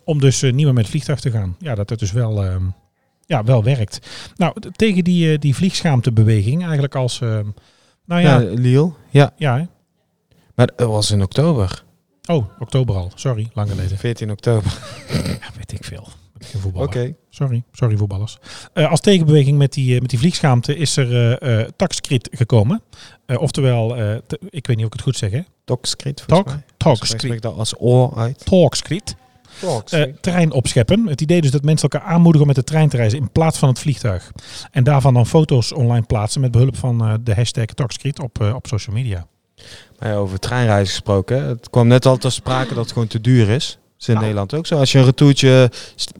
[0.04, 1.56] Om dus eh, niet meer met het vliegtuig te gaan.
[1.58, 2.64] Ja, dat het dus wel, ehm,
[3.26, 3.98] ja, wel werkt.
[4.36, 7.20] Nou, tegen die, eh, die vliegschaamtebeweging eigenlijk als...
[7.20, 7.46] ehm,
[8.04, 8.92] nou ja, Ja, Lille.
[9.10, 9.64] Ja, ja hè?
[10.54, 11.84] maar dat was in oktober.
[12.26, 13.10] Oh, oktober al.
[13.14, 13.98] Sorry, lang geleden.
[13.98, 14.72] 14 oktober.
[15.40, 16.08] Ja, weet ik veel.
[16.84, 17.14] Oké.
[17.30, 18.38] Sorry, sorry voetballers.
[18.72, 22.82] Eh, als tegenbeweging met die, eh, met die vliegschaamte is er taxcrit gekomen.
[23.26, 23.88] Oftewel,
[24.26, 25.40] te- ik weet niet of ik het goed zeg hè.
[26.26, 26.46] Talk,
[27.42, 28.44] dat als oor uit.
[28.44, 29.16] Talkscrit.
[29.92, 31.06] Eh, trein opscheppen.
[31.06, 33.58] Het idee dus dat mensen elkaar aanmoedigen om met de trein te reizen in plaats
[33.58, 34.32] van het vliegtuig.
[34.70, 38.96] En daarvan dan foto's online plaatsen met behulp van de hashtag Talkscrit op, op social
[38.96, 39.26] media.
[40.04, 41.42] Ja, over treinreizen gesproken.
[41.42, 41.48] hè.
[41.48, 43.68] Het kwam net al ter sprake dat het gewoon te duur is.
[43.68, 44.20] Dat is in.
[44.20, 44.76] Nederland ook zo.
[44.78, 45.70] Als je een retourtje,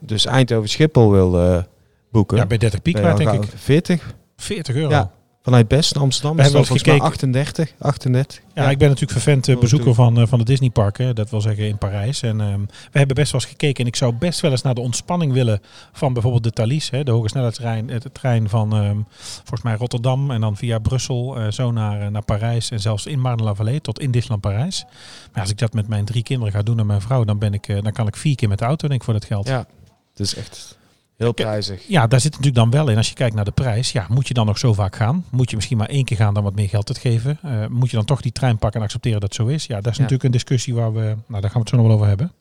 [0.01, 1.63] dus Eindhoven Schiphol wil eh,
[2.11, 2.37] boeken.
[2.37, 3.49] Ja, bij 30 piek denk ik.
[3.57, 4.15] 40.
[4.37, 4.91] 40 euro.
[4.91, 5.11] Ja.
[5.45, 7.73] Vanuit Best Amsterdam We is hebben wel mij 38.
[7.79, 8.41] 38.
[8.55, 11.15] Ja, ik ben natuurlijk vervent eh, Oh, bezoeker van, eh, van de Disneyparken.
[11.15, 12.23] Dat wil zeggen in Parijs.
[12.23, 12.61] En ehm,
[12.93, 13.81] we hebben best wel eens gekeken.
[13.81, 15.61] En ik zou best wel eens naar de ontspanning willen
[15.93, 16.91] van bijvoorbeeld de Thalys.
[16.91, 17.91] Hè, de hoge snelheidstrein.
[17.91, 20.31] eh, De trein van ehm, volgens mij Rotterdam.
[20.31, 22.71] En dan via Brussel eh, zo naar, naar Parijs.
[22.71, 24.85] En zelfs in Marne-la-Vallée tot in Disneyland Parijs.
[25.33, 27.25] Maar als ik dat met mijn drie kinderen ga doen en mijn vrouw.
[27.25, 29.25] Dan, ben ik, dan kan ik vier keer met de auto denk ik voor dat
[29.25, 29.47] geld.
[29.49, 29.67] Ja.
[30.11, 30.79] Het is echt
[31.17, 31.83] heel prijzig.
[31.89, 32.97] Ja, daar zit natuurlijk dan wel in.
[32.97, 35.25] Als je kijkt naar de prijs, ja, moet je dan nog zo vaak gaan?
[35.31, 37.39] Moet je misschien maar één keer gaan dan wat meer geld te geven?
[37.43, 39.67] Eh, moet je dan toch die trein pakken en accepteren dat het zo is?
[39.67, 40.03] Ja, dat is Ja.
[40.03, 42.33] natuurlijk een discussie waar we, nou, daar gaan we het zo nog wel over hebben.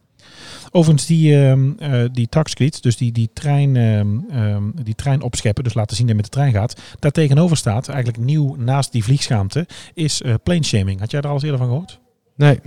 [0.72, 5.74] Overigens, die, eh die taxcrit, dus die, die, trein, ehm, ehm, die trein opscheppen, dus
[5.74, 6.82] laten zien dat je met de trein gaat.
[7.00, 11.00] Daar tegenover staat, eigenlijk nieuw naast die vliegschaamte, is eh plane shaming.
[11.00, 12.00] Had jij daar al eens eerder van gehoord?
[12.36, 12.60] Nee.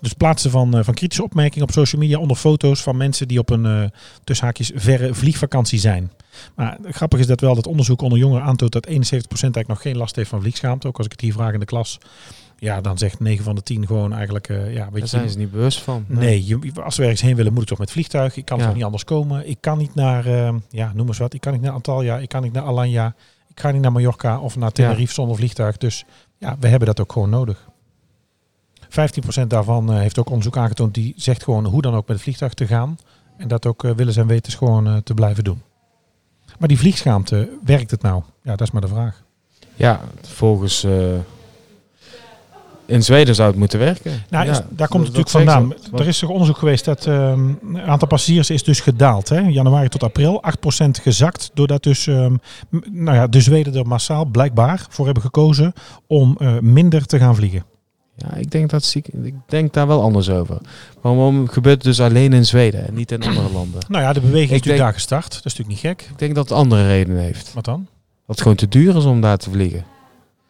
[0.00, 3.38] Dus plaatsen van, eh, van kritische opmerkingen op social media onder foto's van mensen die
[3.38, 3.84] op een eh
[4.24, 6.10] tussen haakjes verre vliegvakantie zijn.
[6.54, 9.96] Maar grappig is dat wel dat onderzoek onder jongeren aantoont dat 71% eigenlijk nog geen
[9.96, 10.86] last heeft van vliegschaamte.
[10.86, 11.98] Ook als ik het hier vraag in de klas,
[12.58, 15.30] ja, dan zegt 9 van de 10 gewoon eigenlijk, eh, ja, weet Daar je, zijn
[15.30, 16.04] ze niet bewust van.
[16.08, 18.36] Nee, je, als we ergens heen willen, moet ik toch met vliegtuig.
[18.36, 18.64] Ik kan Ja.
[18.64, 19.48] toch niet anders komen.
[19.48, 21.34] Ik kan niet naar, eh, ja, noem eens wat.
[21.34, 22.18] Ik kan niet naar Antalya.
[22.18, 23.14] Ik kan niet naar Alanya.
[23.48, 25.76] Ik ga niet naar Mallorca of naar Tenerife zonder vliegtuig.
[25.76, 26.04] Dus
[26.38, 27.68] ja, we hebben dat ook gewoon nodig.
[28.90, 30.94] 15% daarvan eh, heeft ook onderzoek aangetoond.
[30.94, 32.98] Die zegt gewoon hoe dan ook met het vliegtuig te gaan.
[33.36, 35.62] En dat ook eh, willens en wetens gewoon eh, te blijven doen.
[36.58, 38.22] Maar die vliegschaamte, werkt het nou?
[38.42, 39.22] Ja, dat is maar de vraag.
[39.74, 40.86] Ja, volgens...
[42.86, 44.22] in Zweden zou het moeten werken.
[44.30, 45.74] Nou, ja, is- daar komt het natuurlijk vandaan.
[46.00, 49.28] Er is toch onderzoek geweest dat ehm, het aantal passagiers is dus gedaald.
[49.28, 49.40] Hè?
[49.40, 50.42] Januari tot april.
[50.42, 51.50] 8% gezakt.
[51.54, 52.36] Doordat dus, ehm,
[52.90, 55.72] nou ja, de Zweden er massaal blijkbaar voor hebben gekozen
[56.06, 57.64] om minder te gaan vliegen.
[58.16, 60.58] Ja, ik denk, dat, ik ik denk daar wel anders over.
[61.00, 63.80] Waarom gebeurt het dus alleen in Zweden en niet in andere landen?
[63.88, 65.34] Nou ja, de beweging is Ik natuurlijk denk- daar gestart.
[65.34, 66.08] Dat is natuurlijk niet gek.
[66.10, 67.52] Ik denk dat het andere redenen heeft.
[67.54, 67.86] Wat dan?
[68.26, 69.84] Dat het gewoon te duur is om daar te vliegen.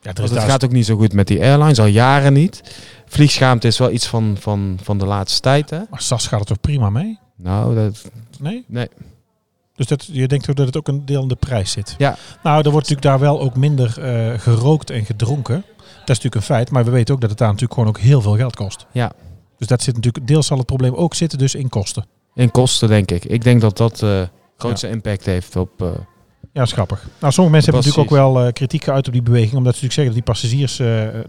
[0.01, 2.63] Ja, er is het gaat ook niet zo goed met die airlines, al jaren niet.
[3.07, 5.79] Vliegschaamte is wel iets van, van, van de laatste tijd, hè?
[5.91, 7.19] Maar SAS gaat het toch prima mee?
[7.37, 8.65] Nou, dat, Nee?
[8.69, 8.89] nee.
[9.75, 11.95] Dus dat, je denkt ook dat het ook een deel in de prijs zit?
[11.99, 12.17] Ja.
[12.43, 15.65] Nou, er wordt natuurlijk daar wel ook minder eh, gerookt en gedronken.
[16.07, 16.71] Dat is natuurlijk een feit.
[16.71, 18.87] Maar we weten ook dat het daar natuurlijk gewoon ook heel veel geld kost.
[18.93, 19.13] Ja.
[19.59, 22.07] Dus dat zit natuurlijk, deels zal het probleem ook zitten dus in kosten.
[22.35, 23.25] In kosten, denk ik.
[23.25, 24.23] Ik denk dat dat eh
[24.59, 25.83] grootste impact heeft op...
[25.83, 25.89] eh,
[26.53, 27.07] Ja, is grappig.
[27.21, 29.55] Nou, sommige mensen hebben natuurlijk ook wel eh, kritiek geuit op die beweging.
[29.55, 30.81] Omdat ze natuurlijk zeggen dat die passagiers,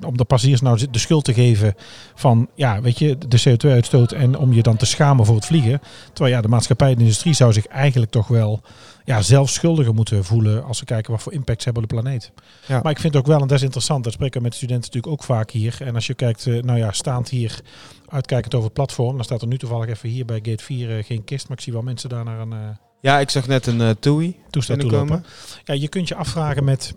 [0.08, 1.76] om de passagiers nou de schuld te geven
[2.16, 5.82] van, ja, weet je, de CO2-uitstoot en om je dan te schamen voor het vliegen.
[6.14, 8.62] Terwijl ja, de maatschappij en de industrie zou zich eigenlijk toch wel
[9.08, 11.96] ja, zelf schuldiger moeten voelen als ze kijken wat voor impact ze hebben op de
[11.96, 12.32] planeet.
[12.68, 12.80] Ja.
[12.84, 14.86] Maar ik vind het ook wel, en dat is interessant, dat spreken we met studenten
[14.86, 15.78] natuurlijk ook vaak hier.
[15.80, 17.60] En als je kijkt, eh, nou ja, staand hier,
[18.08, 21.04] uitkijkend over het platform, dan staat er nu toevallig even hier bij Gate 4 eh,
[21.04, 22.60] geen kist, maar ik zie wel mensen daar naar een eh,
[23.02, 25.24] Ja, ik zag net een eh TUI toestel toe binnenkomen.
[25.24, 25.64] lopen.
[25.64, 26.94] Ja, je kunt je afvragen met,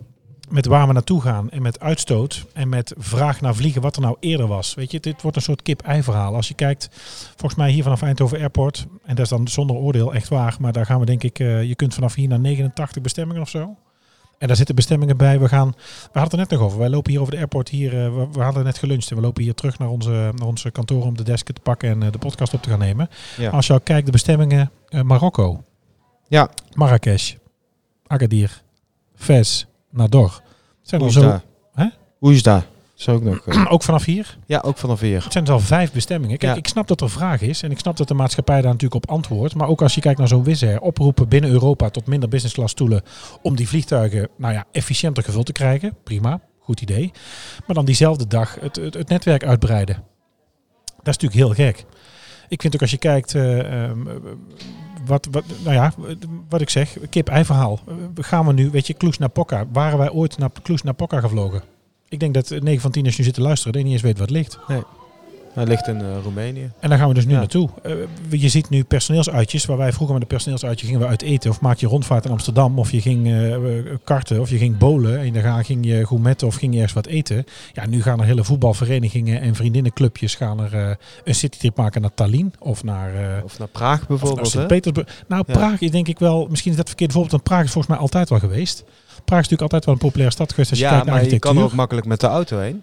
[0.51, 4.01] met waar we naartoe gaan en met uitstoot en met vraag naar vliegen wat er
[4.01, 4.73] nou eerder was.
[4.73, 6.35] Weet je, dit wordt een soort kip-ei verhaal.
[6.35, 6.89] Als je kijkt,
[7.29, 10.71] volgens mij hier vanaf Eindhoven Airport, en dat is dan zonder oordeel echt waar, maar
[10.71, 13.75] daar gaan we denk ik, eh, je kunt vanaf hier naar 89 bestemmingen of zo.
[14.37, 15.39] En daar zitten bestemmingen bij.
[15.39, 16.79] We gaan, we hadden het er net nog over.
[16.79, 18.05] Wij lopen hier over de airport hier.
[18.05, 20.71] eh, we, we hadden net geluncht en we lopen hier terug naar onze, naar onze
[20.71, 23.09] kantoor om de desk te pakken en eh, de podcast op te gaan nemen.
[23.37, 23.49] Ja.
[23.49, 24.71] Als je al kijkt, de bestemmingen
[25.03, 25.63] Marokko,
[26.27, 27.33] Ja, Marrakesh,
[28.07, 28.61] Agadir,
[29.15, 30.41] Fez, Nador.
[30.79, 31.39] Het zijn er zo,
[31.73, 31.85] Hè?
[32.97, 33.47] Is ook nog.
[33.47, 34.37] eh, ook vanaf hier.
[34.45, 35.23] ja, ook vanaf hier.
[35.23, 36.37] Het zijn dus al vijf bestemmingen.
[36.37, 36.57] Kijk, Ja.
[36.57, 39.09] ik snap dat er vraag is en ik snap dat de maatschappij daar natuurlijk op
[39.11, 39.55] antwoordt.
[39.55, 42.71] Maar ook als je kijkt naar zo'n Wizz oproepen binnen Europa tot minder business class
[42.73, 43.01] stoelen
[43.41, 45.95] om die vliegtuigen nou ja, efficiënter gevuld te krijgen.
[46.03, 47.11] Prima, goed idee.
[47.67, 49.95] Maar dan diezelfde dag het, het, het netwerk uitbreiden.
[51.03, 51.85] Dat is natuurlijk heel gek.
[52.49, 54.07] Ik vind ook als je kijkt, eh, ehm,
[55.05, 55.93] wat, wat, nou ja,
[56.49, 57.79] wat ik zeg, kip-ei verhaal.
[57.87, 59.65] Eh, gaan we nu, weet je, Cluj-Napoca.
[59.71, 61.61] Waren wij ooit naar Cluj-Napoca gevlogen?
[62.09, 64.01] Ik denk dat 9 van 10 als je nu zit te luisteren, dat niet eens
[64.01, 64.59] weet wat ligt.
[65.53, 66.71] Hij ligt in eh, Roemenië.
[66.79, 67.37] En daar gaan we dus nu Ja.
[67.37, 67.69] naartoe.
[67.83, 67.91] Eh,
[68.29, 71.49] je ziet nu personeelsuitjes, waar wij vroeger met een personeelsuitje gingen we uit eten.
[71.49, 73.55] Of maak je rondvaart in Amsterdam, of je ging eh,
[74.03, 75.19] karten, of je ging bowlen.
[75.19, 77.43] En dan ga- ging je gourmetten of ging je ergens wat eten.
[77.73, 82.13] Ja, nu gaan er hele voetbalverenigingen en vriendinnenclubjes gaan er eh, een citytrip maken naar
[82.13, 82.53] Tallinn.
[82.59, 84.47] Of naar, eh Of naar Praag of naar bijvoorbeeld.
[84.47, 85.23] Sint-Petersburg.
[85.27, 85.53] Nou, Ja.
[85.53, 88.01] Praag is denk ik wel, misschien is dat verkeerd voorbeeld, want Praag is volgens mij
[88.03, 88.83] altijd wel geweest.
[89.25, 91.29] Praag is natuurlijk altijd wel een populaire stad geweest als je Ja, kijkt naar maar
[91.29, 92.81] je kan er ook makkelijk met de auto heen.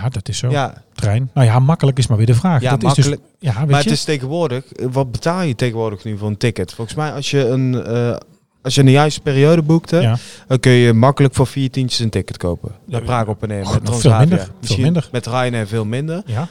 [0.00, 0.50] Ja, dat is zo.
[0.50, 1.30] Ja, Trein.
[1.34, 2.62] Nou ja, makkelijk is maar weer de vraag.
[2.62, 3.10] ja dat makkelijk.
[3.20, 3.88] Is dus, ja, weet maar je?
[3.88, 6.72] het is tegenwoordig, wat betaal je tegenwoordig nu voor een ticket?
[6.72, 8.16] Volgens mij als je een, eh,
[8.62, 10.16] als je een juiste periode boekt, hè, ja.
[10.46, 12.70] dan kun je makkelijk voor vier tientjes een ticket kopen.
[12.86, 13.64] Naar Ja, Praag op en neer.
[13.64, 14.18] oh, Met veel Transavia.
[14.18, 15.08] minder, veel Misschien minder.
[15.12, 16.22] Met Ryanair veel minder.
[16.26, 16.48] Ja,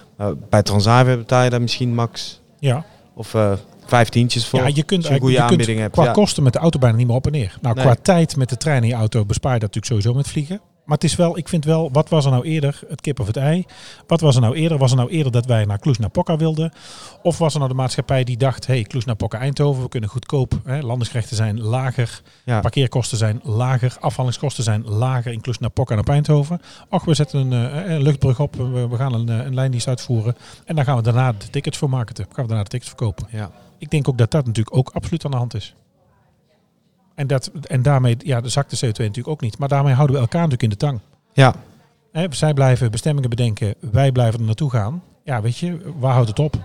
[0.50, 2.86] bij Transavia betaal je daar misschien max ja.
[3.16, 3.52] of eh
[3.86, 4.60] vijf tientjes voor.
[4.60, 5.94] ja, je kunt, een goede je kunt aanbieding hebt.
[5.94, 6.12] qua ja.
[6.12, 7.58] kosten met de auto bijna niet meer op en neer.
[7.62, 7.84] Nou, Nee.
[7.86, 10.62] qua tijd met de trein in je auto bespaar je dat natuurlijk sowieso met vliegen.
[10.86, 13.28] Maar het is wel, ik vind wel, wat was er nou eerder, het kip of
[13.28, 13.66] het ei?
[14.08, 14.78] Wat was er nou eerder?
[14.78, 16.72] Was er nou eerder dat wij naar Cluj-Napoca wilden?
[17.22, 20.82] Of was er nou de maatschappij die dacht, hey, Cluj-Napoca Eindhoven, we kunnen goedkoop, hè,
[20.82, 22.60] landingsrechten zijn lager, Ja.
[22.60, 26.62] parkeerkosten zijn lager, afhandelingskosten zijn lager in Cluj-Napoca en op Eindhoven.
[26.90, 29.88] Och, we zetten een, eh, een luchtbrug op, we, we gaan een, eh, een lijndienst
[29.88, 32.26] uitvoeren en dan gaan we daarna de tickets voor marketen.
[32.26, 33.28] Gaan we daarna de tickets verkopen.
[33.32, 33.52] Ja.
[33.78, 35.76] Ik denk ook dat dat natuurlijk ook absoluut aan de hand is.
[37.16, 39.58] En, dat, en daarmee, ja, de zakt de CO2 natuurlijk ook niet.
[39.58, 41.00] Maar daarmee houden we elkaar natuurlijk in de tang.
[41.34, 41.56] ja,
[42.12, 45.04] Hè, zij blijven bestemmingen bedenken, wij blijven er naartoe gaan.
[45.24, 46.56] Ja, weet je, waar houdt het op?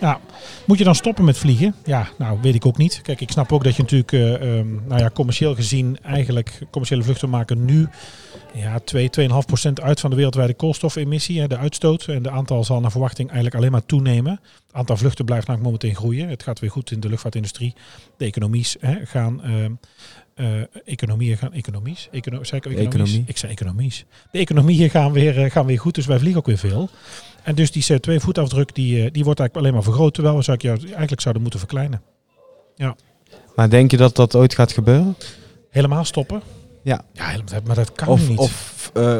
[0.00, 0.20] Ja,
[0.66, 1.74] moet je dan stoppen met vliegen?
[1.84, 3.00] Ja, nou weet ik ook niet.
[3.02, 7.02] Kijk, ik snap ook dat je natuurlijk, eh, ehm, nou ja, commercieel gezien eigenlijk commerciële
[7.02, 7.88] vluchten maken nu
[8.54, 12.04] ja, 2, 2,5 procent uit van de wereldwijde koolstofemissie, hè, de uitstoot.
[12.08, 14.40] En de aantal zal naar verwachting eigenlijk alleen maar toenemen.
[14.66, 16.28] Het aantal vluchten blijft namelijk momenteel groeien.
[16.28, 17.74] Het gaat weer goed in de luchtvaartindustrie.
[18.16, 19.42] De economies hè, gaan...
[19.42, 19.72] ehm,
[20.34, 20.46] eh,
[20.84, 22.08] economieën gaan economies.
[22.10, 22.94] Econo zei ik economies?
[22.94, 23.24] Economie.
[23.26, 24.04] Ik zei economies.
[24.30, 26.90] De economieën gaan weer, eh, gaan weer goed, dus wij vliegen ook weer veel.
[27.44, 30.56] En dus die CO2-voetafdruk die, eh, die wordt eigenlijk alleen maar vergroot, terwijl we zou
[30.56, 32.02] ik jou eigenlijk zouden moeten verkleinen.
[33.56, 35.16] Maar denk je dat dat ooit gaat gebeuren?
[35.70, 36.42] Helemaal stoppen?
[36.82, 37.04] Ja.
[37.12, 38.38] Ja, helemaal- maar dat kan Of, niet.
[38.38, 39.18] of eh,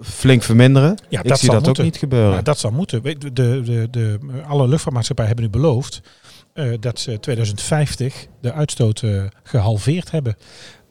[0.00, 0.98] flink verminderen?
[1.08, 1.84] ja, ik dat zie zal dat moeten.
[1.84, 2.32] ook niet gebeuren.
[2.34, 3.02] Ja, dat zal moeten.
[3.02, 6.00] De, de, de, alle luchtvaartmaatschappijen hebben nu beloofd
[6.52, 10.36] eh, dat ze 2050 de uitstoot eh, gehalveerd hebben.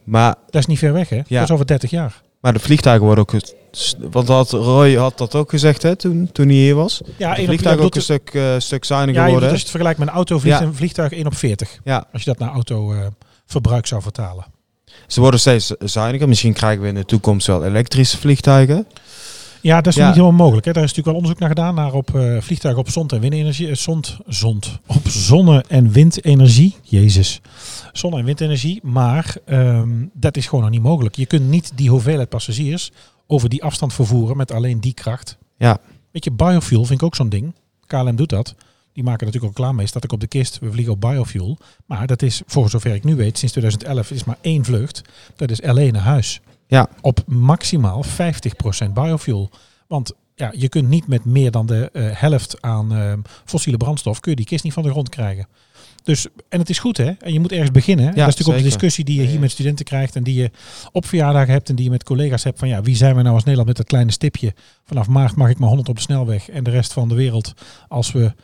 [0.04, 1.16] Maar, Dat is niet ver weg, hè?
[1.28, 2.22] Dat is over 30 jaar.
[2.40, 3.40] Maar de vliegtuigen worden ook...
[4.10, 7.00] Want had Roy had dat ook gezegd hè, toen, toen hij hier was.
[7.16, 9.48] Ja, de vliegtuigen ja, ook een stuk, eh, stuk zuiniger Ja, worden.
[9.48, 9.56] doet, als hè?
[9.56, 10.64] je het vergelijkt met een auto, vliegt Ja.
[10.64, 11.78] een vliegtuig 1 op 40.
[11.84, 14.44] Ja, Als je dat naar autoverbruik zou vertalen.
[15.06, 16.28] ze worden steeds zuiniger.
[16.28, 18.86] Misschien krijgen we in de toekomst wel elektrische vliegtuigen.
[19.62, 20.06] Ja, dat is Ja.
[20.06, 20.66] niet helemaal mogelijk.
[20.66, 20.72] Hè.
[20.72, 23.68] Daar is natuurlijk wel onderzoek naar gedaan naar op eh, vliegtuigen op zon- en windenergie.
[23.68, 26.76] eh, zond, zond, op zonne- en windenergie.
[26.82, 27.40] Jezus.
[27.92, 28.80] Zonne- en windenergie.
[28.82, 31.16] Maar ehm, dat is gewoon nog niet mogelijk.
[31.16, 32.90] Je kunt niet die hoeveelheid passagiers
[33.26, 35.36] over die afstand vervoeren met alleen die kracht.
[35.58, 35.78] Ja.
[36.10, 37.54] Weet je, biofuel vind ik ook zo'n ding.
[37.86, 38.54] KLM doet dat.
[38.92, 39.86] Die maken natuurlijk ook klaar mee.
[39.86, 40.58] Staat ook op de kist.
[40.58, 41.58] We vliegen op biofuel.
[41.86, 45.02] Maar dat is, voor zover ik nu weet, sinds 2011 is maar één vlucht.
[45.36, 46.40] Dat is LA naar huis.
[46.70, 46.88] Ja.
[47.00, 49.50] Op maximaal 50% biofuel.
[49.86, 53.12] Want ja, je kunt niet met meer dan de eh, helft aan eh,
[53.44, 55.46] fossiele brandstof, kun je die kist niet van de grond krijgen.
[56.02, 58.04] Dus, en het is goed hè, en je moet ergens beginnen.
[58.06, 59.40] En dat is natuurlijk ook discussie die je Ja, hier ja.
[59.40, 60.50] met studenten krijgt en die je
[60.92, 63.34] op verjaardagen hebt en die je met collega's hebt van ja, wie zijn we nou
[63.34, 64.54] als Nederland met dat kleine stipje?
[64.84, 67.54] Vanaf maart mag ik maar 100 op de snelweg en de rest van de wereld,
[67.88, 68.34] als we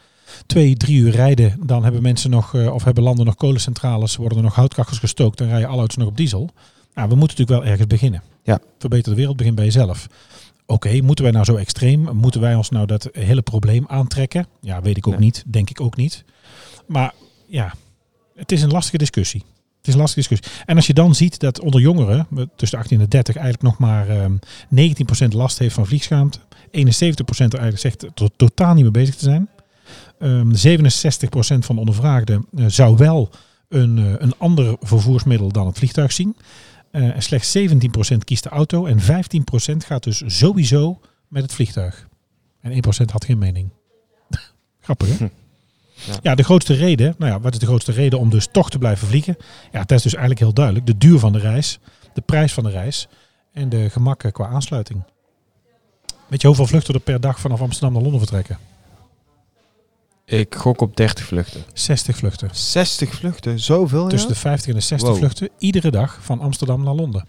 [0.46, 4.38] twee, drie uur rijden, dan hebben mensen nog, eh, of hebben landen nog kolencentrales, worden
[4.38, 6.50] er nog houtkachels gestookt, dan rijden alle auto's nog op diesel.
[6.96, 8.22] Nou, we moeten natuurlijk wel ergens beginnen.
[8.42, 8.60] Ja.
[8.78, 10.06] Verbeter de wereld, begin bij jezelf.
[10.66, 12.16] Oké, moeten wij nou zo extreem?
[12.16, 14.46] Moeten wij ons nou dat hele probleem aantrekken?
[14.60, 15.22] Ja, weet ik ook Nee.
[15.22, 15.44] niet.
[15.46, 16.24] Denk ik ook niet.
[16.86, 17.12] Maar
[17.46, 17.72] ja,
[18.36, 19.44] het is een lastige discussie.
[19.78, 20.62] Het is een lastige discussie.
[20.66, 23.64] En als je dan ziet dat onder jongeren, tussen de 18 en de 30, eigenlijk
[23.64, 24.32] nog maar ehm
[24.68, 26.38] 19% last heeft van vliegschaamte.
[26.70, 29.48] 71% er eigenlijk zegt er to- totaal niet mee bezig te zijn.
[30.18, 33.30] Ehm 67% van de ondervraagden eh, zou wel
[33.68, 36.36] een, eh, een ander vervoersmiddel dan het vliegtuig zien.
[36.90, 42.08] Eh, en slechts 17% kiest de auto en 15% gaat dus sowieso met het vliegtuig.
[42.60, 43.70] En 1% had geen mening.
[44.80, 45.14] Grappig hè?
[45.14, 45.28] Hm.
[46.06, 46.18] Ja.
[46.22, 46.34] Ja.
[46.34, 49.08] de grootste reden, nou ja, wat is de grootste reden om dus toch te blijven
[49.08, 49.36] vliegen?
[49.72, 50.86] Ja, dat is dus eigenlijk heel duidelijk.
[50.86, 51.78] De duur van de reis,
[52.14, 53.08] de prijs van de reis
[53.52, 55.02] en de gemakken qua aansluiting.
[56.26, 58.58] Weet je hoeveel vluchten er per dag vanaf Amsterdam naar Londen vertrekken?
[60.26, 61.62] Ik gok op 30 vluchten.
[61.72, 62.48] 60 vluchten.
[62.52, 64.34] 60 vluchten, zoveel Tussen ja?
[64.34, 65.18] de 50 en de 60 Wow.
[65.18, 67.26] vluchten iedere dag van Amsterdam naar Londen.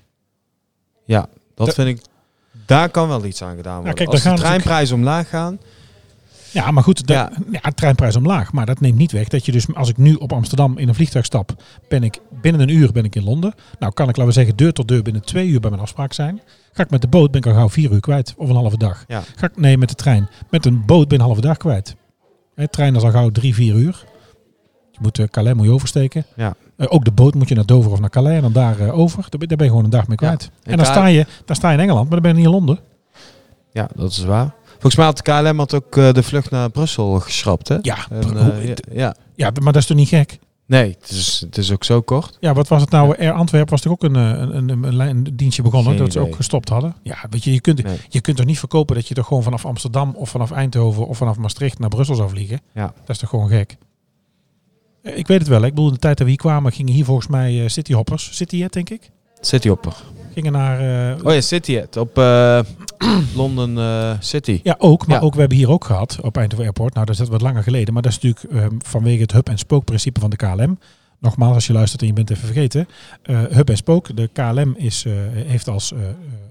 [1.05, 2.05] Ja, dat De- vind ik...
[2.65, 3.93] Daar kan wel iets aan gedaan worden.
[3.95, 5.59] kijk, Als de treinprijzen omlaag gaan...
[6.51, 7.31] Ja, maar goed, de, ja.
[7.51, 7.59] Ja.
[7.75, 8.51] treinprijs omlaag.
[8.51, 10.95] Maar dat neemt niet weg dat je dus, als ik nu op Amsterdam in een
[10.95, 13.53] vliegtuig stap, ben ik binnen een uur ben ik in Londen.
[13.79, 16.13] Nou kan ik, laten we zeggen, deur tot deur binnen twee uur bij mijn afspraak
[16.13, 16.41] zijn.
[16.71, 18.33] Ga ik met de boot, ben ik al gauw vier uur kwijt.
[18.37, 19.03] Of een halve dag.
[19.07, 19.23] Ja.
[19.35, 20.29] Ga ik, nee, met de trein.
[20.49, 21.95] Met een boot ben ik een halve dag kwijt.
[22.57, 24.05] De trein is al gauw drie, vier uur.
[24.91, 26.25] Je moet uh, Calais moet je oversteken.
[26.35, 26.55] Ja.
[26.77, 28.97] Eh, ook de boot moet je naar Dover of naar Calais en dan daar eh,
[28.99, 29.21] over.
[29.29, 30.25] Daar ben, daar ben je gewoon een dag mee Ja.
[30.27, 30.49] kwijt.
[30.63, 32.45] En En dan sta, je, dan sta je in Engeland, maar dan ben je niet
[32.45, 32.79] in Londen.
[33.71, 34.53] Ja, dat is waar.
[34.71, 37.77] Volgens mij had KLM had ook eh, de vlucht naar Brussel geschrapt, hè?
[37.81, 39.15] Ja, En, hoe- eh, ja, ja.
[39.35, 40.39] ja, maar dat is toch niet gek?
[40.67, 42.37] Nee, het is, het is ook zo kort.
[42.39, 43.17] Ja, wat was het nou?
[43.17, 46.17] Air Antwerp was toch ook een, eh, een, een, een, dienstje begonnen Geen dat ze
[46.19, 46.29] idee.
[46.31, 46.95] ook gestopt hadden.
[47.03, 47.97] Ja, weet je, je kunt, Nee.
[48.09, 51.17] je kunt toch niet verkopen dat je toch gewoon vanaf Amsterdam of vanaf Eindhoven of
[51.17, 52.61] vanaf Maastricht naar Brussel zou vliegen.
[52.73, 52.85] Ja.
[52.99, 53.77] Dat is toch gewoon gek.
[55.01, 55.61] Eh, Ik weet het wel.
[55.63, 58.35] Ik bedoel, in de tijd dat we hier kwamen gingen hier volgens mij eh, cityhoppers,
[58.35, 59.95] Cityjet denk ik, City Hopper.
[60.37, 60.79] Gingen naar...
[61.15, 61.41] eh, Oh ja,
[61.97, 62.59] op eh
[63.35, 64.59] London eh, City.
[64.63, 65.07] Ja, ook.
[65.07, 65.23] Maar Ja.
[65.23, 66.93] ook, we hebben hier ook gehad op Eindhoven Airport.
[66.93, 67.93] Nou, dat is dat wat langer geleden.
[67.93, 70.79] Maar dat is natuurlijk ehm, vanwege het hub- en spookprincipe van de KLM.
[71.19, 72.87] Nogmaals, als je luistert en je bent even vergeten.
[73.21, 74.15] eh, hub en spook.
[74.15, 75.99] De KLM is, eh, heeft als, eh,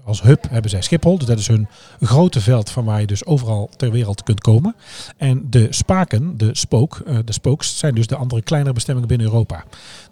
[0.03, 1.17] als hub hebben zij Schiphol.
[1.17, 1.67] Dus dat is hun
[2.01, 4.75] grote veld van waar je dus overal ter wereld kunt komen.
[5.17, 9.63] En de spaken, de spook, de spokes, zijn dus de andere kleinere bestemmingen binnen Europa.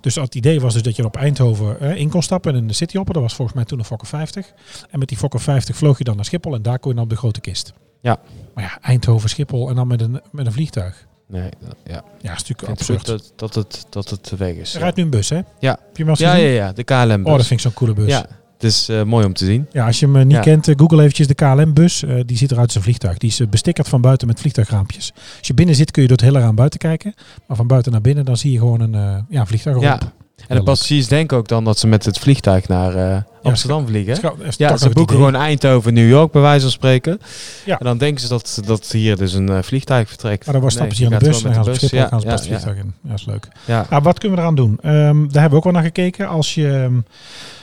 [0.01, 3.13] Dus het idee was dus dat je op Eindhoven in kon stappen in de Cityhopper.
[3.13, 4.53] Dat was volgens mij toen een Fokker 50.
[4.89, 7.05] En met die Fokker 50 vloog je dan naar Schiphol en daar kon je dan
[7.05, 7.73] op de grote kist.
[8.01, 8.19] Ja.
[8.53, 11.07] Maar ja, Eindhoven, Schiphol en dan met een, met een vliegtuig.
[11.27, 12.03] Nee, dat- ja.
[12.21, 13.05] Ja, is natuurlijk absurd.
[13.05, 14.73] dat, dat, het, dat het weg is.
[14.73, 15.39] Er rijdt nu een bus, hè?
[15.59, 15.71] Ja.
[15.85, 17.25] Heb je hem Ja, ja, ja, de KLM.
[17.25, 18.07] Oh, dat vind ik zo'n coole bus.
[18.09, 18.25] Ja, Ja.
[18.53, 19.67] het is eh, mooi om te zien.
[19.75, 20.39] als je hem eh, niet Ja.
[20.41, 22.03] kent, eh, google eventjes de KLM-bus.
[22.25, 23.17] Die ziet eruit als een vliegtuig.
[23.17, 25.11] Die is bestikkerd van buiten met vliegtuigraampjes.
[25.37, 27.13] Als je binnen zit kun je door het hele raam buiten kijken.
[27.47, 29.99] Maar van buiten naar binnen, dan zie je gewoon een ja, vliegtuig Ja.
[30.47, 34.33] En de passagiers denken ook dan dat ze met het vliegtuig naar eh, Amsterdam vliegen.
[34.57, 37.19] Ja, ze boeken gewoon Eindhoven, New York bij wijze van spreken.
[37.65, 37.79] Ja.
[37.79, 40.45] En dan denken ze dat, dat hier dus een eh, vliegtuig vertrekt.
[40.45, 42.27] Maar dan was Nee, stappen ze hier gaat bus en gaan ze Schiphol gaan ze
[42.27, 42.93] het Ja, vliegtuig in.
[43.03, 43.47] Ja, dat is leuk.
[43.65, 44.77] Ja, Nou, wat kunnen we eraan doen?
[44.81, 46.27] Ehm, daar hebben we ook wel naar gekeken.
[46.27, 46.93] Als je, ehm,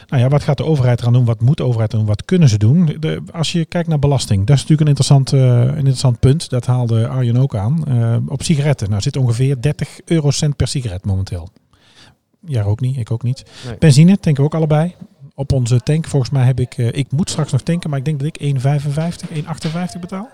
[0.09, 1.25] nou ja, wat gaat de overheid eraan doen?
[1.25, 2.07] Wat moet de overheid doen?
[2.07, 2.97] Wat kunnen ze doen?
[3.01, 6.51] De, als je kijkt naar belasting, dat is natuurlijk een interessant, een interessant punt.
[6.51, 7.85] Dat haalde Arjen ook aan.
[7.87, 8.91] Eh, op sigaretten.
[8.91, 11.49] Nou zit ongeveer 30 eurocent per sigaret momenteel.
[12.47, 12.97] Ja, ook niet.
[12.97, 13.45] Ik ook niet.
[13.67, 13.79] Nee.
[13.79, 14.95] Benzine tanken we ook allebei.
[15.35, 18.05] Op onze tank, volgens mij heb ik, eh, ik moet straks nog tanken, maar ik
[18.05, 20.29] denk dat ik 1,55, 1,58 betaal.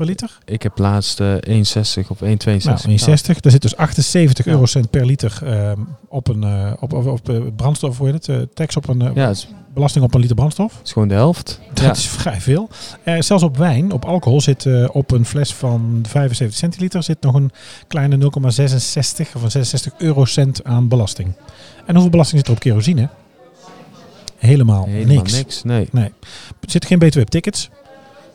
[0.00, 0.38] Per liter?
[0.44, 2.26] Ik heb laatst eh, 1,60 of 1,62.
[2.46, 3.40] Nou, 1,60.
[3.40, 4.50] Daar zit dus 78 Ja.
[4.52, 8.28] eurocent per liter ehm, op een eh, op, op, op, eh, brandstof, hoe heet het?
[8.28, 10.80] eh, tax op een eh, Ja, is, belasting op een liter brandstof.
[10.84, 11.60] is gewoon de helft.
[11.72, 11.90] Dat Ja.
[11.90, 12.68] is vrij veel.
[13.04, 17.20] Eh, zelfs op wijn, op alcohol, zit eh, op een fles van 75 centiliter zit
[17.22, 17.50] nog een
[17.88, 21.32] kleine 0,66 of een 66 eurocent aan belasting.
[21.86, 23.08] En hoeveel belasting zit er op kerosine?
[24.38, 25.32] Helemaal, Helemaal niks.
[25.32, 25.62] niks.
[25.62, 25.88] Nee.
[25.92, 26.10] Er
[26.60, 27.70] zit geen BTW op tickets.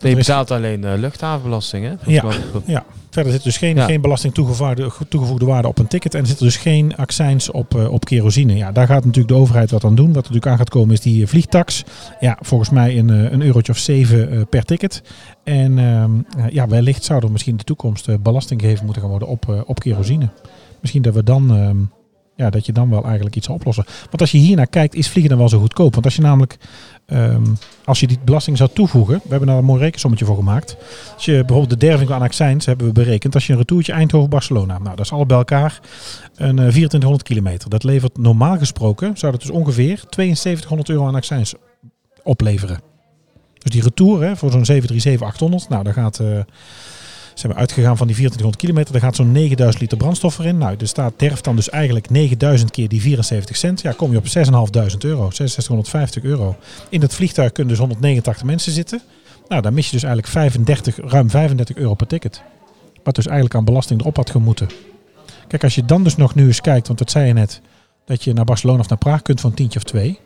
[0.10, 2.12] Je betaalt alleen de luchthavenbelasting, hè?
[2.12, 2.24] Ja.
[2.63, 3.86] wel- Verder zit dus geen, Ja.
[3.86, 6.13] geen belasting toegevoegde, toegevoegde waarde op een ticket.
[6.13, 8.56] En er zit dus geen accijns op, eh, op kerosine.
[8.56, 10.06] Ja, daar gaat natuurlijk de overheid wat aan doen.
[10.06, 11.84] Wat er natuurlijk aan gaat komen is die eh, vliegtax.
[12.20, 15.02] Ja, volgens mij een, een eurotje of zeven per ticket.
[15.44, 19.12] En ehm, eh, ja, wellicht zou er misschien in de toekomst belasting gegeven moeten gaan
[19.12, 20.30] worden op, op kerosine.
[20.82, 21.89] Misschien dat we dan...
[22.36, 23.86] ja, dat je dan wel eigenlijk iets zal oplossen.
[24.00, 25.93] Want als je hier naar kijkt, is vliegen dan wel zo goedkoop.
[25.93, 26.58] Want als je namelijk,
[27.06, 27.45] ehm,
[27.86, 30.78] als je die belasting zou toevoegen, we hebben daar een mooi rekensommetje voor gemaakt.
[31.13, 33.34] Als je bijvoorbeeld de derving aan accijns hebben we berekend.
[33.34, 35.80] Als je een retourtje Eindhoven-Barcelona, nou dat is al bij elkaar
[36.36, 37.69] een eh, 2400 kilometer.
[37.69, 41.54] Dat levert normaal gesproken, zou dat dus ongeveer 7200 euro aan accijns
[42.24, 42.80] opleveren.
[43.54, 46.19] Dus die retour hè, voor zo'n 737-800, nou daar gaat...
[46.19, 46.39] eh
[47.39, 48.91] zijn we uitgegaan van die 2400 kilometer.
[48.93, 50.58] Daar gaat zo'n 9000 liter brandstof erin.
[50.58, 53.82] Nou, er staat derf dan dus eigenlijk 9000 keer die 74 cent.
[53.82, 55.30] Ja, kom je op 6500 euro.
[55.32, 56.56] 6650 euro.
[56.89, 59.02] In dat vliegtuig kunnen dus 189 mensen zitten.
[59.48, 62.41] Nou, dan mis je dus eigenlijk 35, ruim 35 euro per ticket.
[63.04, 64.69] Wat dus eigenlijk aan belasting erop had gemoeten.
[65.48, 67.62] Kijk, als je dan dus nog nu eens kijkt, want dat zei je net,
[68.06, 70.19] dat je naar Barcelona of naar Praag kunt van een tientje of twee.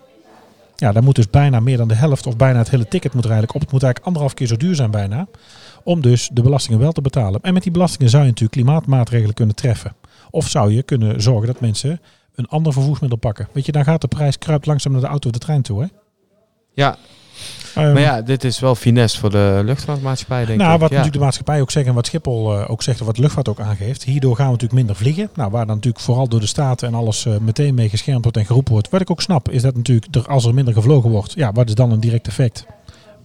[0.76, 3.24] Ja, dan moet dus bijna meer dan de helft of bijna het hele ticket moet
[3.24, 3.62] er eigenlijk op.
[3.62, 5.28] Het moet eigenlijk anderhalf keer zo duur zijn bijna.
[5.90, 7.42] Om dus de belastingen wel te betalen.
[7.42, 9.96] En met die belastingen zou je natuurlijk klimaatmaatregelen kunnen treffen.
[10.30, 12.02] Of zou je kunnen zorgen dat mensen
[12.36, 13.48] een ander vervoersmiddel pakken.
[13.52, 15.82] Weet je, dan gaat de prijs kruipt langzaam naar de auto of de trein toe.
[15.82, 15.88] Hè?
[16.74, 16.98] Ja,
[17.76, 20.80] Ehm, maar ja, dit is wel finesse voor de luchtvaartmaatschappij, denk nou, ik.
[20.80, 20.96] wat ja.
[20.96, 23.50] natuurlijk de maatschappij ook zegt en wat Schiphol eh, ook zegt en wat de luchtvaart
[23.50, 24.04] ook aangeeft.
[24.04, 25.30] Hierdoor gaan we natuurlijk minder vliegen.
[25.36, 28.38] Nou, waar dan natuurlijk vooral door de staten en alles eh, meteen mee geschermd wordt
[28.38, 28.90] en geroepen wordt.
[28.90, 31.68] Wat ik ook snap, is dat natuurlijk er, als er minder gevlogen wordt, ja, wat
[31.68, 32.66] is dan een direct effect?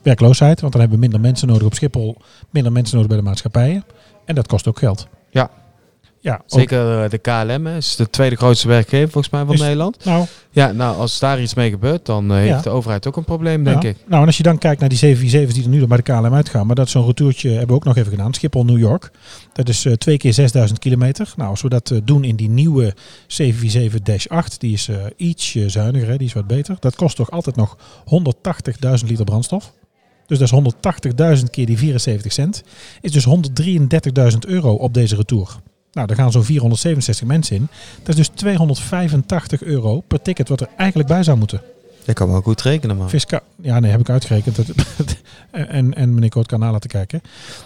[0.05, 2.17] Werkloosheid, want dan hebben we minder mensen nodig op Schiphol,
[2.51, 3.85] minder mensen nodig bij de maatschappijen.
[4.25, 5.07] En dat kost ook geld.
[5.31, 5.51] Ja.
[6.21, 9.61] Ja, ook- Zeker eh, de KLM is de tweede grootste werkgever volgens mij van Is-
[9.61, 10.05] Nederland.
[10.05, 12.53] Nou, Ja, nou, als daar iets mee gebeurt, dan eh, Ja.
[12.53, 13.89] heeft de overheid ook een probleem, denk ja.
[13.89, 13.97] ik.
[14.07, 16.03] Nou, en als je dan kijkt naar die 747's die er nu nog bij de
[16.03, 18.35] KLM uitgaan, maar dat is zo'n retourtje hebben we ook nog even gedaan.
[18.35, 19.11] Schiphol New York.
[19.53, 21.33] Dat is eh, twee keer 6000 kilometer.
[21.37, 22.95] Nou, als we dat eh, doen in die nieuwe
[23.27, 26.77] 747-8, die is eh, ietsje zuiniger, hè, die is wat beter.
[26.81, 29.73] Dat kost toch altijd nog 180.000 liter brandstof.
[30.27, 32.63] Dus dat is 180.000 keer die 74 cent.
[33.01, 33.27] Is dus
[34.33, 35.57] 133.000 euro op deze retour.
[35.93, 37.69] Nou, daar gaan zo'n 467 mensen in.
[37.99, 41.61] Dat is dus 285 euro per ticket wat er eigenlijk bij zou moeten.
[42.05, 43.09] Dat kan wel goed rekenen, man.
[43.09, 44.59] Fisca ja, nee, heb ik uitgerekend.
[45.51, 47.21] En, en meneer Koot kan na laten kijken.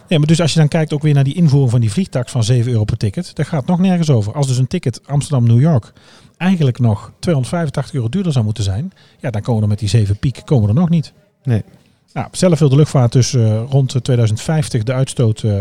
[0.09, 2.33] Ja, maar dus als je dan kijkt ook weer naar die invoering van die vliegtax
[2.33, 3.37] van 7 euro per ticket.
[3.37, 4.33] Dat gaat nog nergens over.
[4.33, 5.93] Als dus een ticket Amsterdam-New York
[6.37, 8.93] eigenlijk nog 285 euro duurder zou moeten zijn.
[9.19, 11.13] Ja, dan komen we er met die 7 piek komen we er nog niet.
[11.43, 11.65] Nee.
[12.13, 15.61] Nou, zelf wil de luchtvaart dus eh, rond 2050 de uitstoot eh,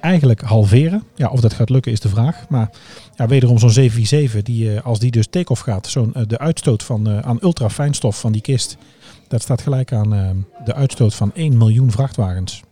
[0.00, 1.02] eigenlijk halveren.
[1.14, 2.48] Ja, of dat gaat lukken is de vraag.
[2.48, 2.70] Maar
[3.14, 7.24] ja, wederom zo'n 747, die, eh, als die dus take-off gaat, zo'n, de uitstoot van,
[7.24, 8.76] aan ultrafijnstof van die kist,
[9.28, 12.62] dat staat gelijk aan de uitstoot van 1 miljoen vrachtwagens.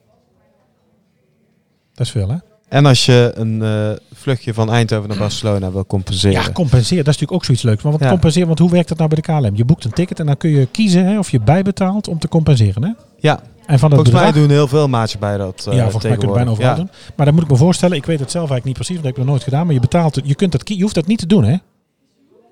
[1.95, 2.37] Dat is veel, hè?
[2.69, 6.43] En als je een eh, vluchtje van Eindhoven naar Barcelona wil compenseren.
[6.43, 7.83] Ja, compenseren, dat is natuurlijk ook zoiets leuks.
[7.83, 8.09] Maar wat Ja.
[8.09, 9.57] compenseren, want hoe werkt dat nou bij de KLM?
[9.57, 12.29] Je boekt een ticket en dan kun je kiezen hè, of je bijbetaalt om te
[12.29, 12.83] compenseren.
[12.85, 12.91] Hè?
[13.25, 16.13] Ja, En van dat volgens mij doen heel veel maatschappijen dat eh ja, volgens mij
[16.13, 16.91] kun je het bijna overal doen.
[17.17, 19.15] Maar dan moet ik me voorstellen, ik weet het zelf eigenlijk niet precies, want dat
[19.15, 19.65] heb ik nog nooit gedaan.
[19.67, 21.53] Maar je betaalt het, je, kunt dat, je hoeft dat niet te doen, hè?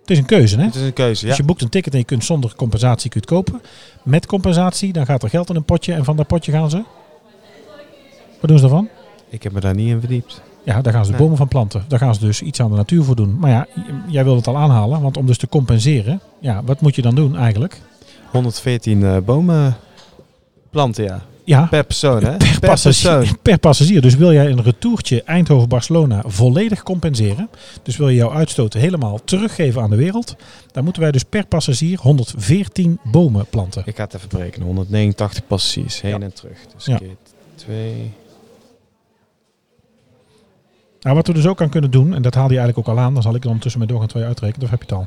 [0.01, 0.65] Het is een keuze, hè?
[0.65, 1.29] Het is een keuze, ja.
[1.29, 3.61] Dus je boekt een ticket en je kunt zonder compensatie kunt kopen.
[4.03, 6.83] Met compensatie, dan gaat er geld in een potje en van dat potje gaan ze.
[8.41, 8.89] Wat doen ze daarvan?
[9.29, 10.43] Ik heb me daar niet in verdiept.
[10.65, 11.23] Ja, daar gaan ze de Nee.
[11.23, 11.85] bomen van planten.
[11.89, 13.37] Daar gaan ze dus iets aan de natuur voor doen.
[13.39, 13.67] Maar ja,
[14.07, 17.15] jij wilde het al aanhalen, want om dus te compenseren, ja, wat moet je dan
[17.15, 17.81] doen eigenlijk?
[18.31, 19.77] 114 eh, bomen
[20.73, 21.21] planten, ja.
[21.45, 22.37] Ja, Per persoon, hè?
[22.37, 24.01] per, passagier, per passagier.
[24.01, 27.49] Dus wil jij een retourtje Eindhoven-Barcelona volledig compenseren,
[27.83, 30.37] dus wil je jouw uitstoot helemaal teruggeven aan de wereld,
[30.73, 33.83] dan moeten wij dus per passagier 114 bomen planten.
[33.87, 34.67] Ik ga het even berekenen.
[34.67, 36.21] 189 passagiers heen Ja.
[36.21, 36.59] en terug.
[36.77, 36.97] Dus Ja.
[36.99, 37.17] keer
[37.55, 38.13] 2.
[41.01, 43.03] Nou, wat we dus ook aan kunnen doen, en dat haalde je eigenlijk ook al
[43.03, 45.07] aan, dan zal ik er ondertussen met doorgaan twee uitrekenen, of heb je het al?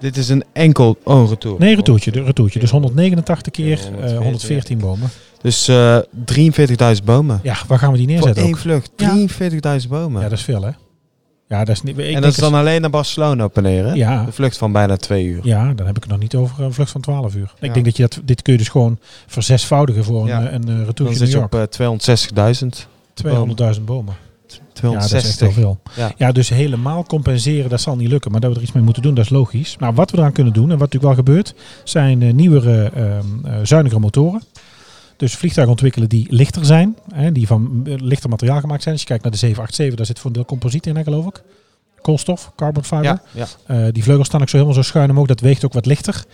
[0.00, 1.58] Dit is een enkel oh, een retour.
[1.58, 2.58] Nee, retourtje, de retourtje.
[2.60, 5.08] Dus 189 keer Ja, eh, 114, 114 bomen.
[5.42, 5.98] Dus eh
[6.96, 7.40] 43.000 bomen.
[7.42, 8.58] Ja, waar gaan we die Voor neerzetten één ook?
[8.60, 8.90] vlucht.
[8.96, 9.10] Ja.
[9.82, 10.22] 43.000 bomen.
[10.22, 10.70] Ja, dat is veel hè?
[11.48, 11.98] Ja, dat is niet...
[11.98, 13.92] En dat is dan alleen naar Barcelona op en neer, hè?
[13.92, 14.24] Ja.
[14.24, 15.40] De vlucht van bijna twee uur.
[15.42, 17.52] Ja, dan heb ik het nog niet over een vlucht van 12 uur.
[17.60, 20.46] Ik denk dat je dat, dit kun je dus gewoon verzesvoudigen voor een, Ja.
[20.46, 22.86] eh, een, eh, Dan retourtje zit New je op eh, 260.000.
[23.14, 24.14] 200.000 bomen.
[24.74, 25.40] Ja, dat is echt 260.
[25.40, 25.78] heel veel.
[25.96, 26.12] Ja.
[26.16, 28.30] Ja, dus helemaal compenseren, dat zal niet lukken.
[28.30, 29.76] Maar dat we er iets mee moeten doen, dat is logisch.
[29.78, 31.54] Nou, wat we eraan kunnen doen, en wat natuurlijk wel gebeurt,
[31.84, 34.42] zijn eh, nieuwere, ehm, eh, zuinigere motoren.
[35.16, 38.94] Dus vliegtuigen ontwikkelen die lichter zijn, hè, die van eh, lichter materiaal gemaakt zijn.
[38.94, 41.26] Als je kijkt naar de 787, daar zit voor een deel composiet in, hè, geloof
[41.26, 41.42] ik.
[42.02, 43.04] Koolstof, carbon fiber.
[43.04, 43.46] Ja, ja.
[43.66, 45.26] Eh, die vleugels staan ook zo helemaal zo schuin omhoog.
[45.26, 46.24] Dat weegt ook wat lichter.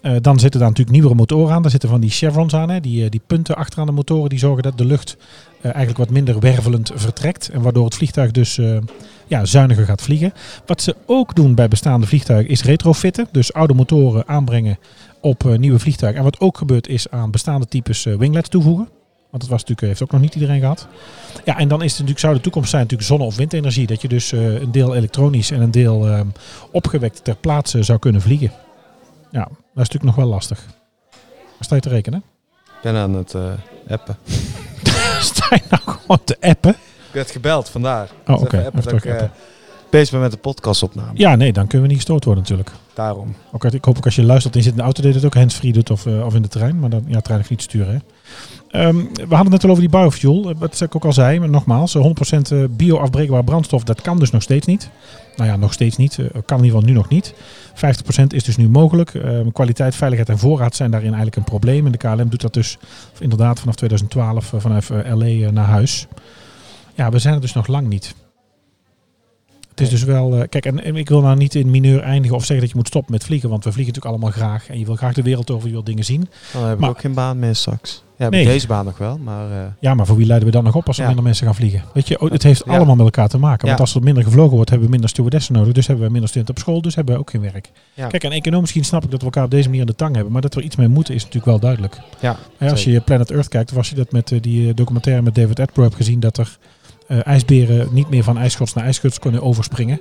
[0.00, 1.62] Eh, dan zitten daar natuurlijk nieuwere motoren aan.
[1.62, 2.70] Daar zitten van die chevrons aan.
[2.70, 2.80] Hè.
[2.80, 5.16] Die, eh, die punten achteraan de motoren die zorgen dat de lucht
[5.62, 7.48] eigenlijk wat minder wervelend vertrekt.
[7.48, 8.60] En waardoor het vliegtuig dus
[9.26, 10.32] ja, zuiniger gaat vliegen.
[10.66, 13.28] Wat ze ook doen bij bestaande vliegtuigen is retrofitten.
[13.32, 14.78] Dus oude motoren aanbrengen
[15.20, 16.18] op nieuwe vliegtuigen.
[16.18, 18.88] En wat ook gebeurt is aan bestaande types winglets toevoegen.
[19.34, 20.86] Want dat was natuurlijk, heeft ook nog niet iedereen gehad.
[21.44, 23.86] Ja, en dan is het natuurlijk, zou de toekomst zijn natuurlijk zonne- of windenergie.
[23.86, 26.20] Dat je dus eh, een deel elektronisch en een deel eh,
[26.70, 28.52] opgewekt ter plaatse zou kunnen vliegen.
[29.30, 30.64] Ja, dat is natuurlijk nog wel lastig.
[31.10, 32.22] Waar sta je te rekenen?
[32.64, 33.52] Ik ben aan het eh,
[33.88, 34.16] appen.
[35.32, 36.70] sta je nou gewoon te appen?
[36.70, 38.08] Ik werd gebeld, vandaar.
[38.26, 38.70] Oh, oké.
[38.74, 39.30] Even
[39.94, 41.10] ik bezig met de podcastopname.
[41.14, 42.70] Ja, nee, dan kunnen we niet gestoord worden natuurlijk.
[42.94, 43.34] Daarom.
[43.52, 45.34] Ook, ik hoop ook als je luistert en zit in de auto, je het ook
[45.34, 46.78] handsfree doet of, eh, of in de trein.
[46.78, 47.92] Maar dan, ja, trein hoeft niet sturen.
[47.92, 47.98] Hè.
[48.74, 50.50] Ehm, we hadden het net al over die biofuel.
[50.50, 54.18] Eh, Wat ik ook al zei, maar nogmaals, eh, 100% eh, bio-afbreekbaar brandstof, dat kan
[54.18, 54.90] dus nog steeds niet.
[55.36, 56.14] Nou ja, nog steeds niet.
[56.14, 57.34] Kan in ieder geval nu nog niet.
[57.74, 59.14] 50% is dus nu mogelijk.
[59.14, 61.86] Ehm, kwaliteit, veiligheid en voorraad zijn daarin eigenlijk een probleem.
[61.86, 62.78] En de KLM doet dat dus
[63.18, 66.06] inderdaad vanaf 2012 eh, vanuit LA naar huis.
[66.94, 68.14] Ja, we zijn er dus nog lang niet.
[69.74, 70.34] Het is dus wel.
[70.36, 72.76] eh, kijk, en, en ik wil nou niet in mineur eindigen of zeggen dat je
[72.76, 73.48] moet stoppen met vliegen.
[73.48, 74.68] Want we vliegen natuurlijk allemaal graag.
[74.68, 76.28] En je wil graag de wereld over, je wil dingen zien.
[76.52, 78.02] Dan heb Maar- ik ook geen baan meer straks.
[78.18, 78.44] Ja, Nee.
[78.44, 79.50] deze baan nog wel, maar...
[79.50, 81.06] eh, Ja, maar voor wie leiden we dan nog op als er Ja.
[81.08, 81.82] minder mensen gaan vliegen?
[81.94, 82.72] Weet je, oh, het heeft Ja.
[82.76, 83.66] allemaal met elkaar te maken.
[83.66, 85.72] Want als er minder gevlogen wordt, hebben we minder stewardessen nodig.
[85.72, 87.70] Dus hebben we minder studenten op school, dus hebben we ook geen werk.
[87.94, 90.14] Kijk, en economisch misschien snap ik dat we elkaar op deze manier in de tang
[90.14, 90.32] hebben.
[90.32, 91.98] Maar dat we er iets mee moeten is natuurlijk wel duidelijk.
[92.20, 95.60] ja, als je Planet Earth kijkt, als je dat met eh, die documentaire met David
[95.60, 96.58] Attenborough hebt gezien, dat er
[97.08, 100.00] eh, ijsberen niet meer van ijsschots naar ijsschots kunnen overspringen.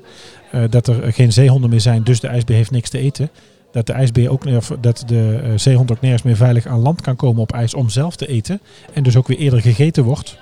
[0.52, 3.30] Eh, dat er geen zeehonden meer zijn, dus de ijsbeer heeft niks te eten.
[3.72, 4.44] Dat de ijsbeer ook,
[4.82, 7.90] dat de eh, zeehond ook nergens meer veilig aan land kan komen op ijs om
[7.90, 8.62] zelf te eten.
[8.94, 10.38] En dus ook weer eerder gegeten wordt.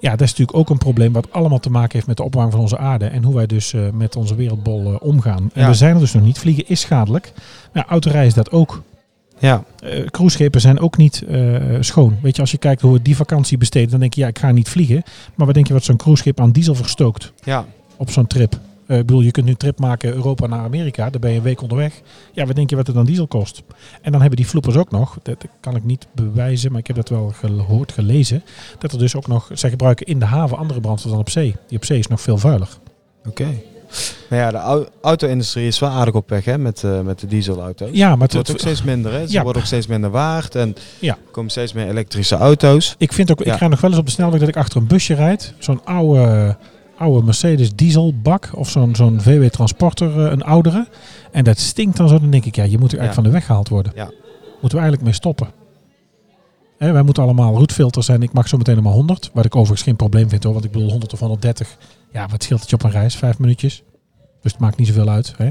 [0.00, 2.54] Ja, dat is natuurlijk ook een probleem wat allemaal te maken heeft met de opwarming
[2.54, 3.06] van onze aarde.
[3.06, 5.50] En hoe wij dus met onze wereldbol omgaan.
[5.54, 5.68] En Ja.
[5.68, 6.38] we zijn er dus nog niet.
[6.38, 7.32] Vliegen is schadelijk.
[7.72, 8.82] Nou, autorijden is dat ook.
[9.38, 12.16] Ja, Eh cruiseschepen zijn ook niet eh, schoon.
[12.22, 14.38] Weet je, als je kijkt hoe we die vakantie besteden, dan denk je, ja, ik
[14.38, 15.02] ga niet vliegen.
[15.34, 17.66] Maar wat denk je wat zo'n cruiseschip aan diesel verstookt ja.
[17.96, 18.58] op zo'n trip?
[18.86, 21.36] Eh, ik bedoel, je kunt nu een trip maken Europa naar Amerika, daar ben je
[21.36, 22.00] een week onderweg.
[22.32, 23.62] Ja, wat denk je wat het dan diesel kost?
[24.02, 26.86] En dan hebben die floepers ook nog, dat dat kan ik niet bewijzen, maar ik
[26.86, 28.42] heb dat wel gehoord, gelezen,
[28.78, 31.54] dat er dus ook nog, zij gebruiken in de haven andere brandstof dan op zee.
[31.68, 32.68] Die op zee is nog veel vuiler.
[33.28, 33.46] Oké.
[34.30, 37.26] Nou ja, de au- auto-industrie is wel aardig op weg hè, met, eh, met de
[37.26, 37.88] dieselauto's.
[37.92, 39.26] Ja, maar Het wordt ook steeds minder, hè?
[39.26, 39.42] Ze Ja.
[39.42, 40.54] worden ook steeds minder waard.
[40.54, 41.12] En Ja.
[41.12, 42.94] er komen steeds meer elektrische auto's.
[42.98, 44.86] Ik vind ook, ik ga nog wel eens op de snelweg dat ik achter een
[44.86, 45.54] busje rijd.
[45.58, 46.56] Zo'n oude,
[46.98, 50.86] oude Mercedes dieselbak of zo'n zo'n VW Transporter, eh, een oudere.
[51.32, 52.18] En dat stinkt dan zo.
[52.18, 53.92] Dan denk ik, ja, je moet er eigenlijk van de weg gehaald worden.
[53.94, 54.04] Ja.
[54.60, 55.48] Moeten we eigenlijk mee stoppen.
[56.78, 58.22] Hè, wij moeten allemaal roetfilters zijn.
[58.22, 59.30] Ik mag zo meteen maar 100.
[59.32, 60.52] Wat ik overigens geen probleem vind hoor.
[60.52, 61.76] Want ik bedoel 100 of 130.
[62.14, 63.16] Ja, wat scheelt het je op een reis?
[63.16, 63.82] Vijf minuutjes.
[64.42, 65.34] Dus het maakt niet zoveel uit.
[65.36, 65.50] Hè?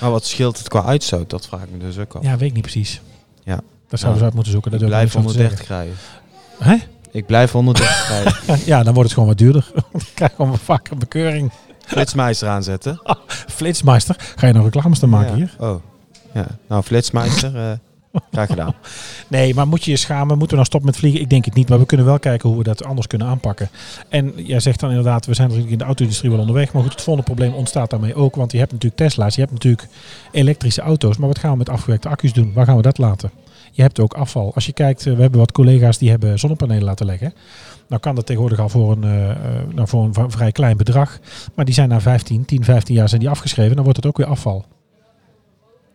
[0.00, 1.30] Maar wat scheelt het qua uitstoot?
[1.30, 2.22] Dat vraag ik me dus ook af.
[2.22, 3.00] Ja, weet ik niet precies.
[3.44, 3.60] Ja.
[3.88, 4.26] Dat zouden Ja.
[4.26, 4.70] uit moeten zoeken.
[4.70, 5.94] Dat ik blijf niet zo te 130 rijden.
[6.58, 6.76] Hè?
[7.10, 8.08] Ik blijf 130
[8.46, 8.66] rijden.
[8.66, 9.70] Ja, dan wordt het gewoon wat duurder.
[9.92, 11.52] dan krijg je gewoon vaak een bekeuring.
[11.86, 13.00] Flitsmeister aanzetten.
[13.56, 15.34] Flitsmeister, ga je nog reclames te maken ja.
[15.36, 15.54] hier?
[15.58, 15.82] Oh.
[16.34, 16.46] Ja.
[16.68, 17.72] Nou, Flitsmeister, eh
[18.32, 18.74] graag gedaan.
[19.28, 20.26] Nee, maar moet je je schamen?
[20.26, 21.20] Moeten we nou stoppen met vliegen?
[21.20, 23.68] Ik denk het niet, maar we kunnen wel kijken hoe we dat anders kunnen aanpakken.
[24.08, 26.72] En jij zegt dan inderdaad, we zijn natuurlijk in de auto-industrie wel onderweg.
[26.72, 28.34] Maar goed, het volgende probleem ontstaat daarmee ook.
[28.34, 29.88] Want je hebt natuurlijk Tesla's, je hebt natuurlijk
[30.32, 31.16] elektrische auto's.
[31.16, 32.52] Maar wat gaan we met afgewerkte accu's doen?
[32.52, 33.30] Waar gaan we dat laten?
[33.72, 34.54] Je hebt ook afval.
[34.54, 37.34] Als je kijkt, eh, we hebben wat collega's die hebben zonnepanelen laten leggen.
[37.88, 39.36] Nou kan dat tegenwoordig al voor een, eh, eh,
[39.74, 41.18] nou voor een vrij klein bedrag.
[41.54, 43.74] Maar die zijn na 15, 10, 15 jaar zijn die afgeschreven.
[43.74, 44.64] Dan wordt het ook weer afval.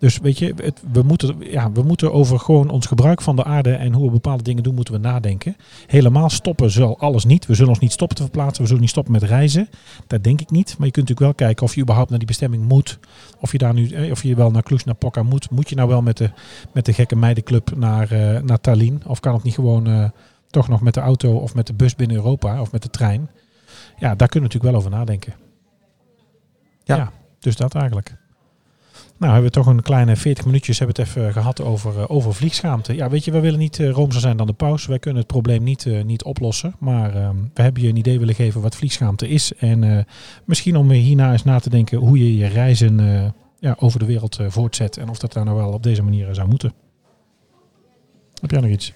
[0.06, 3.44] Dus weet je, het, we, moeten, ja, we moeten over gewoon ons gebruik van de
[3.44, 5.56] aarde en hoe we bepaalde dingen doen, moeten we nadenken.
[5.88, 7.46] Helemaal stoppen zal alles niet.
[7.46, 8.62] We zullen ons niet stoppen te verplaatsen.
[8.62, 9.70] We zullen niet stoppen met reizen.
[10.08, 10.76] Dat denk ik niet.
[10.78, 13.00] Maar je kunt natuurlijk wel kijken of je überhaupt naar die bestemming moet.
[13.40, 15.50] Of je daar nu, eh, of je wel naar Cluj-Napoca moet.
[15.50, 16.30] Moet je nou wel met de,
[16.74, 19.02] met de gekke meidenclub naar, eh, naar Tallinn?
[19.06, 20.10] Of kan het niet gewoon eh,
[20.50, 23.30] toch nog met de auto of met de bus binnen Europa of met de trein?
[23.98, 25.34] Ja, daar kunnen we natuurlijk wel over nadenken.
[26.84, 27.12] Ja.
[27.40, 28.16] dus dat eigenlijk.
[29.18, 32.34] Nou, hebben we toch een kleine 40 minuutjes hebben het even gehad over, eh, over
[32.34, 32.96] vliegschaamte.
[32.96, 34.86] Ja, weet je, we willen niet uh, roomser zijn dan de paus.
[34.86, 36.76] Wij kunnen het probleem niet, uh, niet oplossen.
[36.80, 39.54] Maar uh, we hebben je een idee willen geven wat vliegschaamte is.
[39.54, 40.06] En
[40.46, 42.98] misschien om hierna eens na te denken hoe je je reizen
[43.60, 44.98] ja, over de wereld voortzet.
[44.98, 46.74] En of dat daar nou wel op deze manier zou moeten.
[48.42, 48.94] Heb jij nog iets?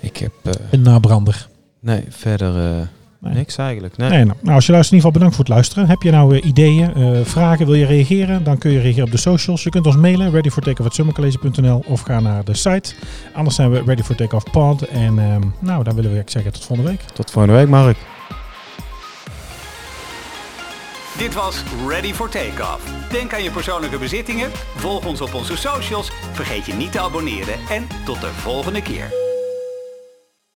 [0.00, 0.32] Ik heb...
[0.70, 1.48] een nabrander.
[1.80, 2.88] Nee, verder...
[3.20, 3.34] Nee.
[3.34, 3.96] Niks eigenlijk.
[3.96, 4.10] Nee.
[4.10, 5.88] nee nou, nou, als je luistert, in ieder geval bedankt voor het luisteren.
[5.88, 8.44] Heb je nou uh, ideeën, uh, vragen, wil je reageren?
[8.44, 9.62] Dan kun je reageren op de socials.
[9.62, 12.94] Je kunt ons mailen, readyfortakeoff.summercollege.nl of ga naar de site.
[13.34, 14.82] Anders zijn we Ready for Takeoff Pod.
[14.82, 17.00] En uh, nou, dan willen we zeggen tot volgende week.
[17.00, 17.96] Tot volgende week, Mark.
[21.18, 23.10] Dit was Ready for Takeoff.
[23.10, 27.54] Denk aan je persoonlijke bezittingen, volg ons op onze socials, vergeet je niet te abonneren
[27.70, 29.29] en tot de volgende keer.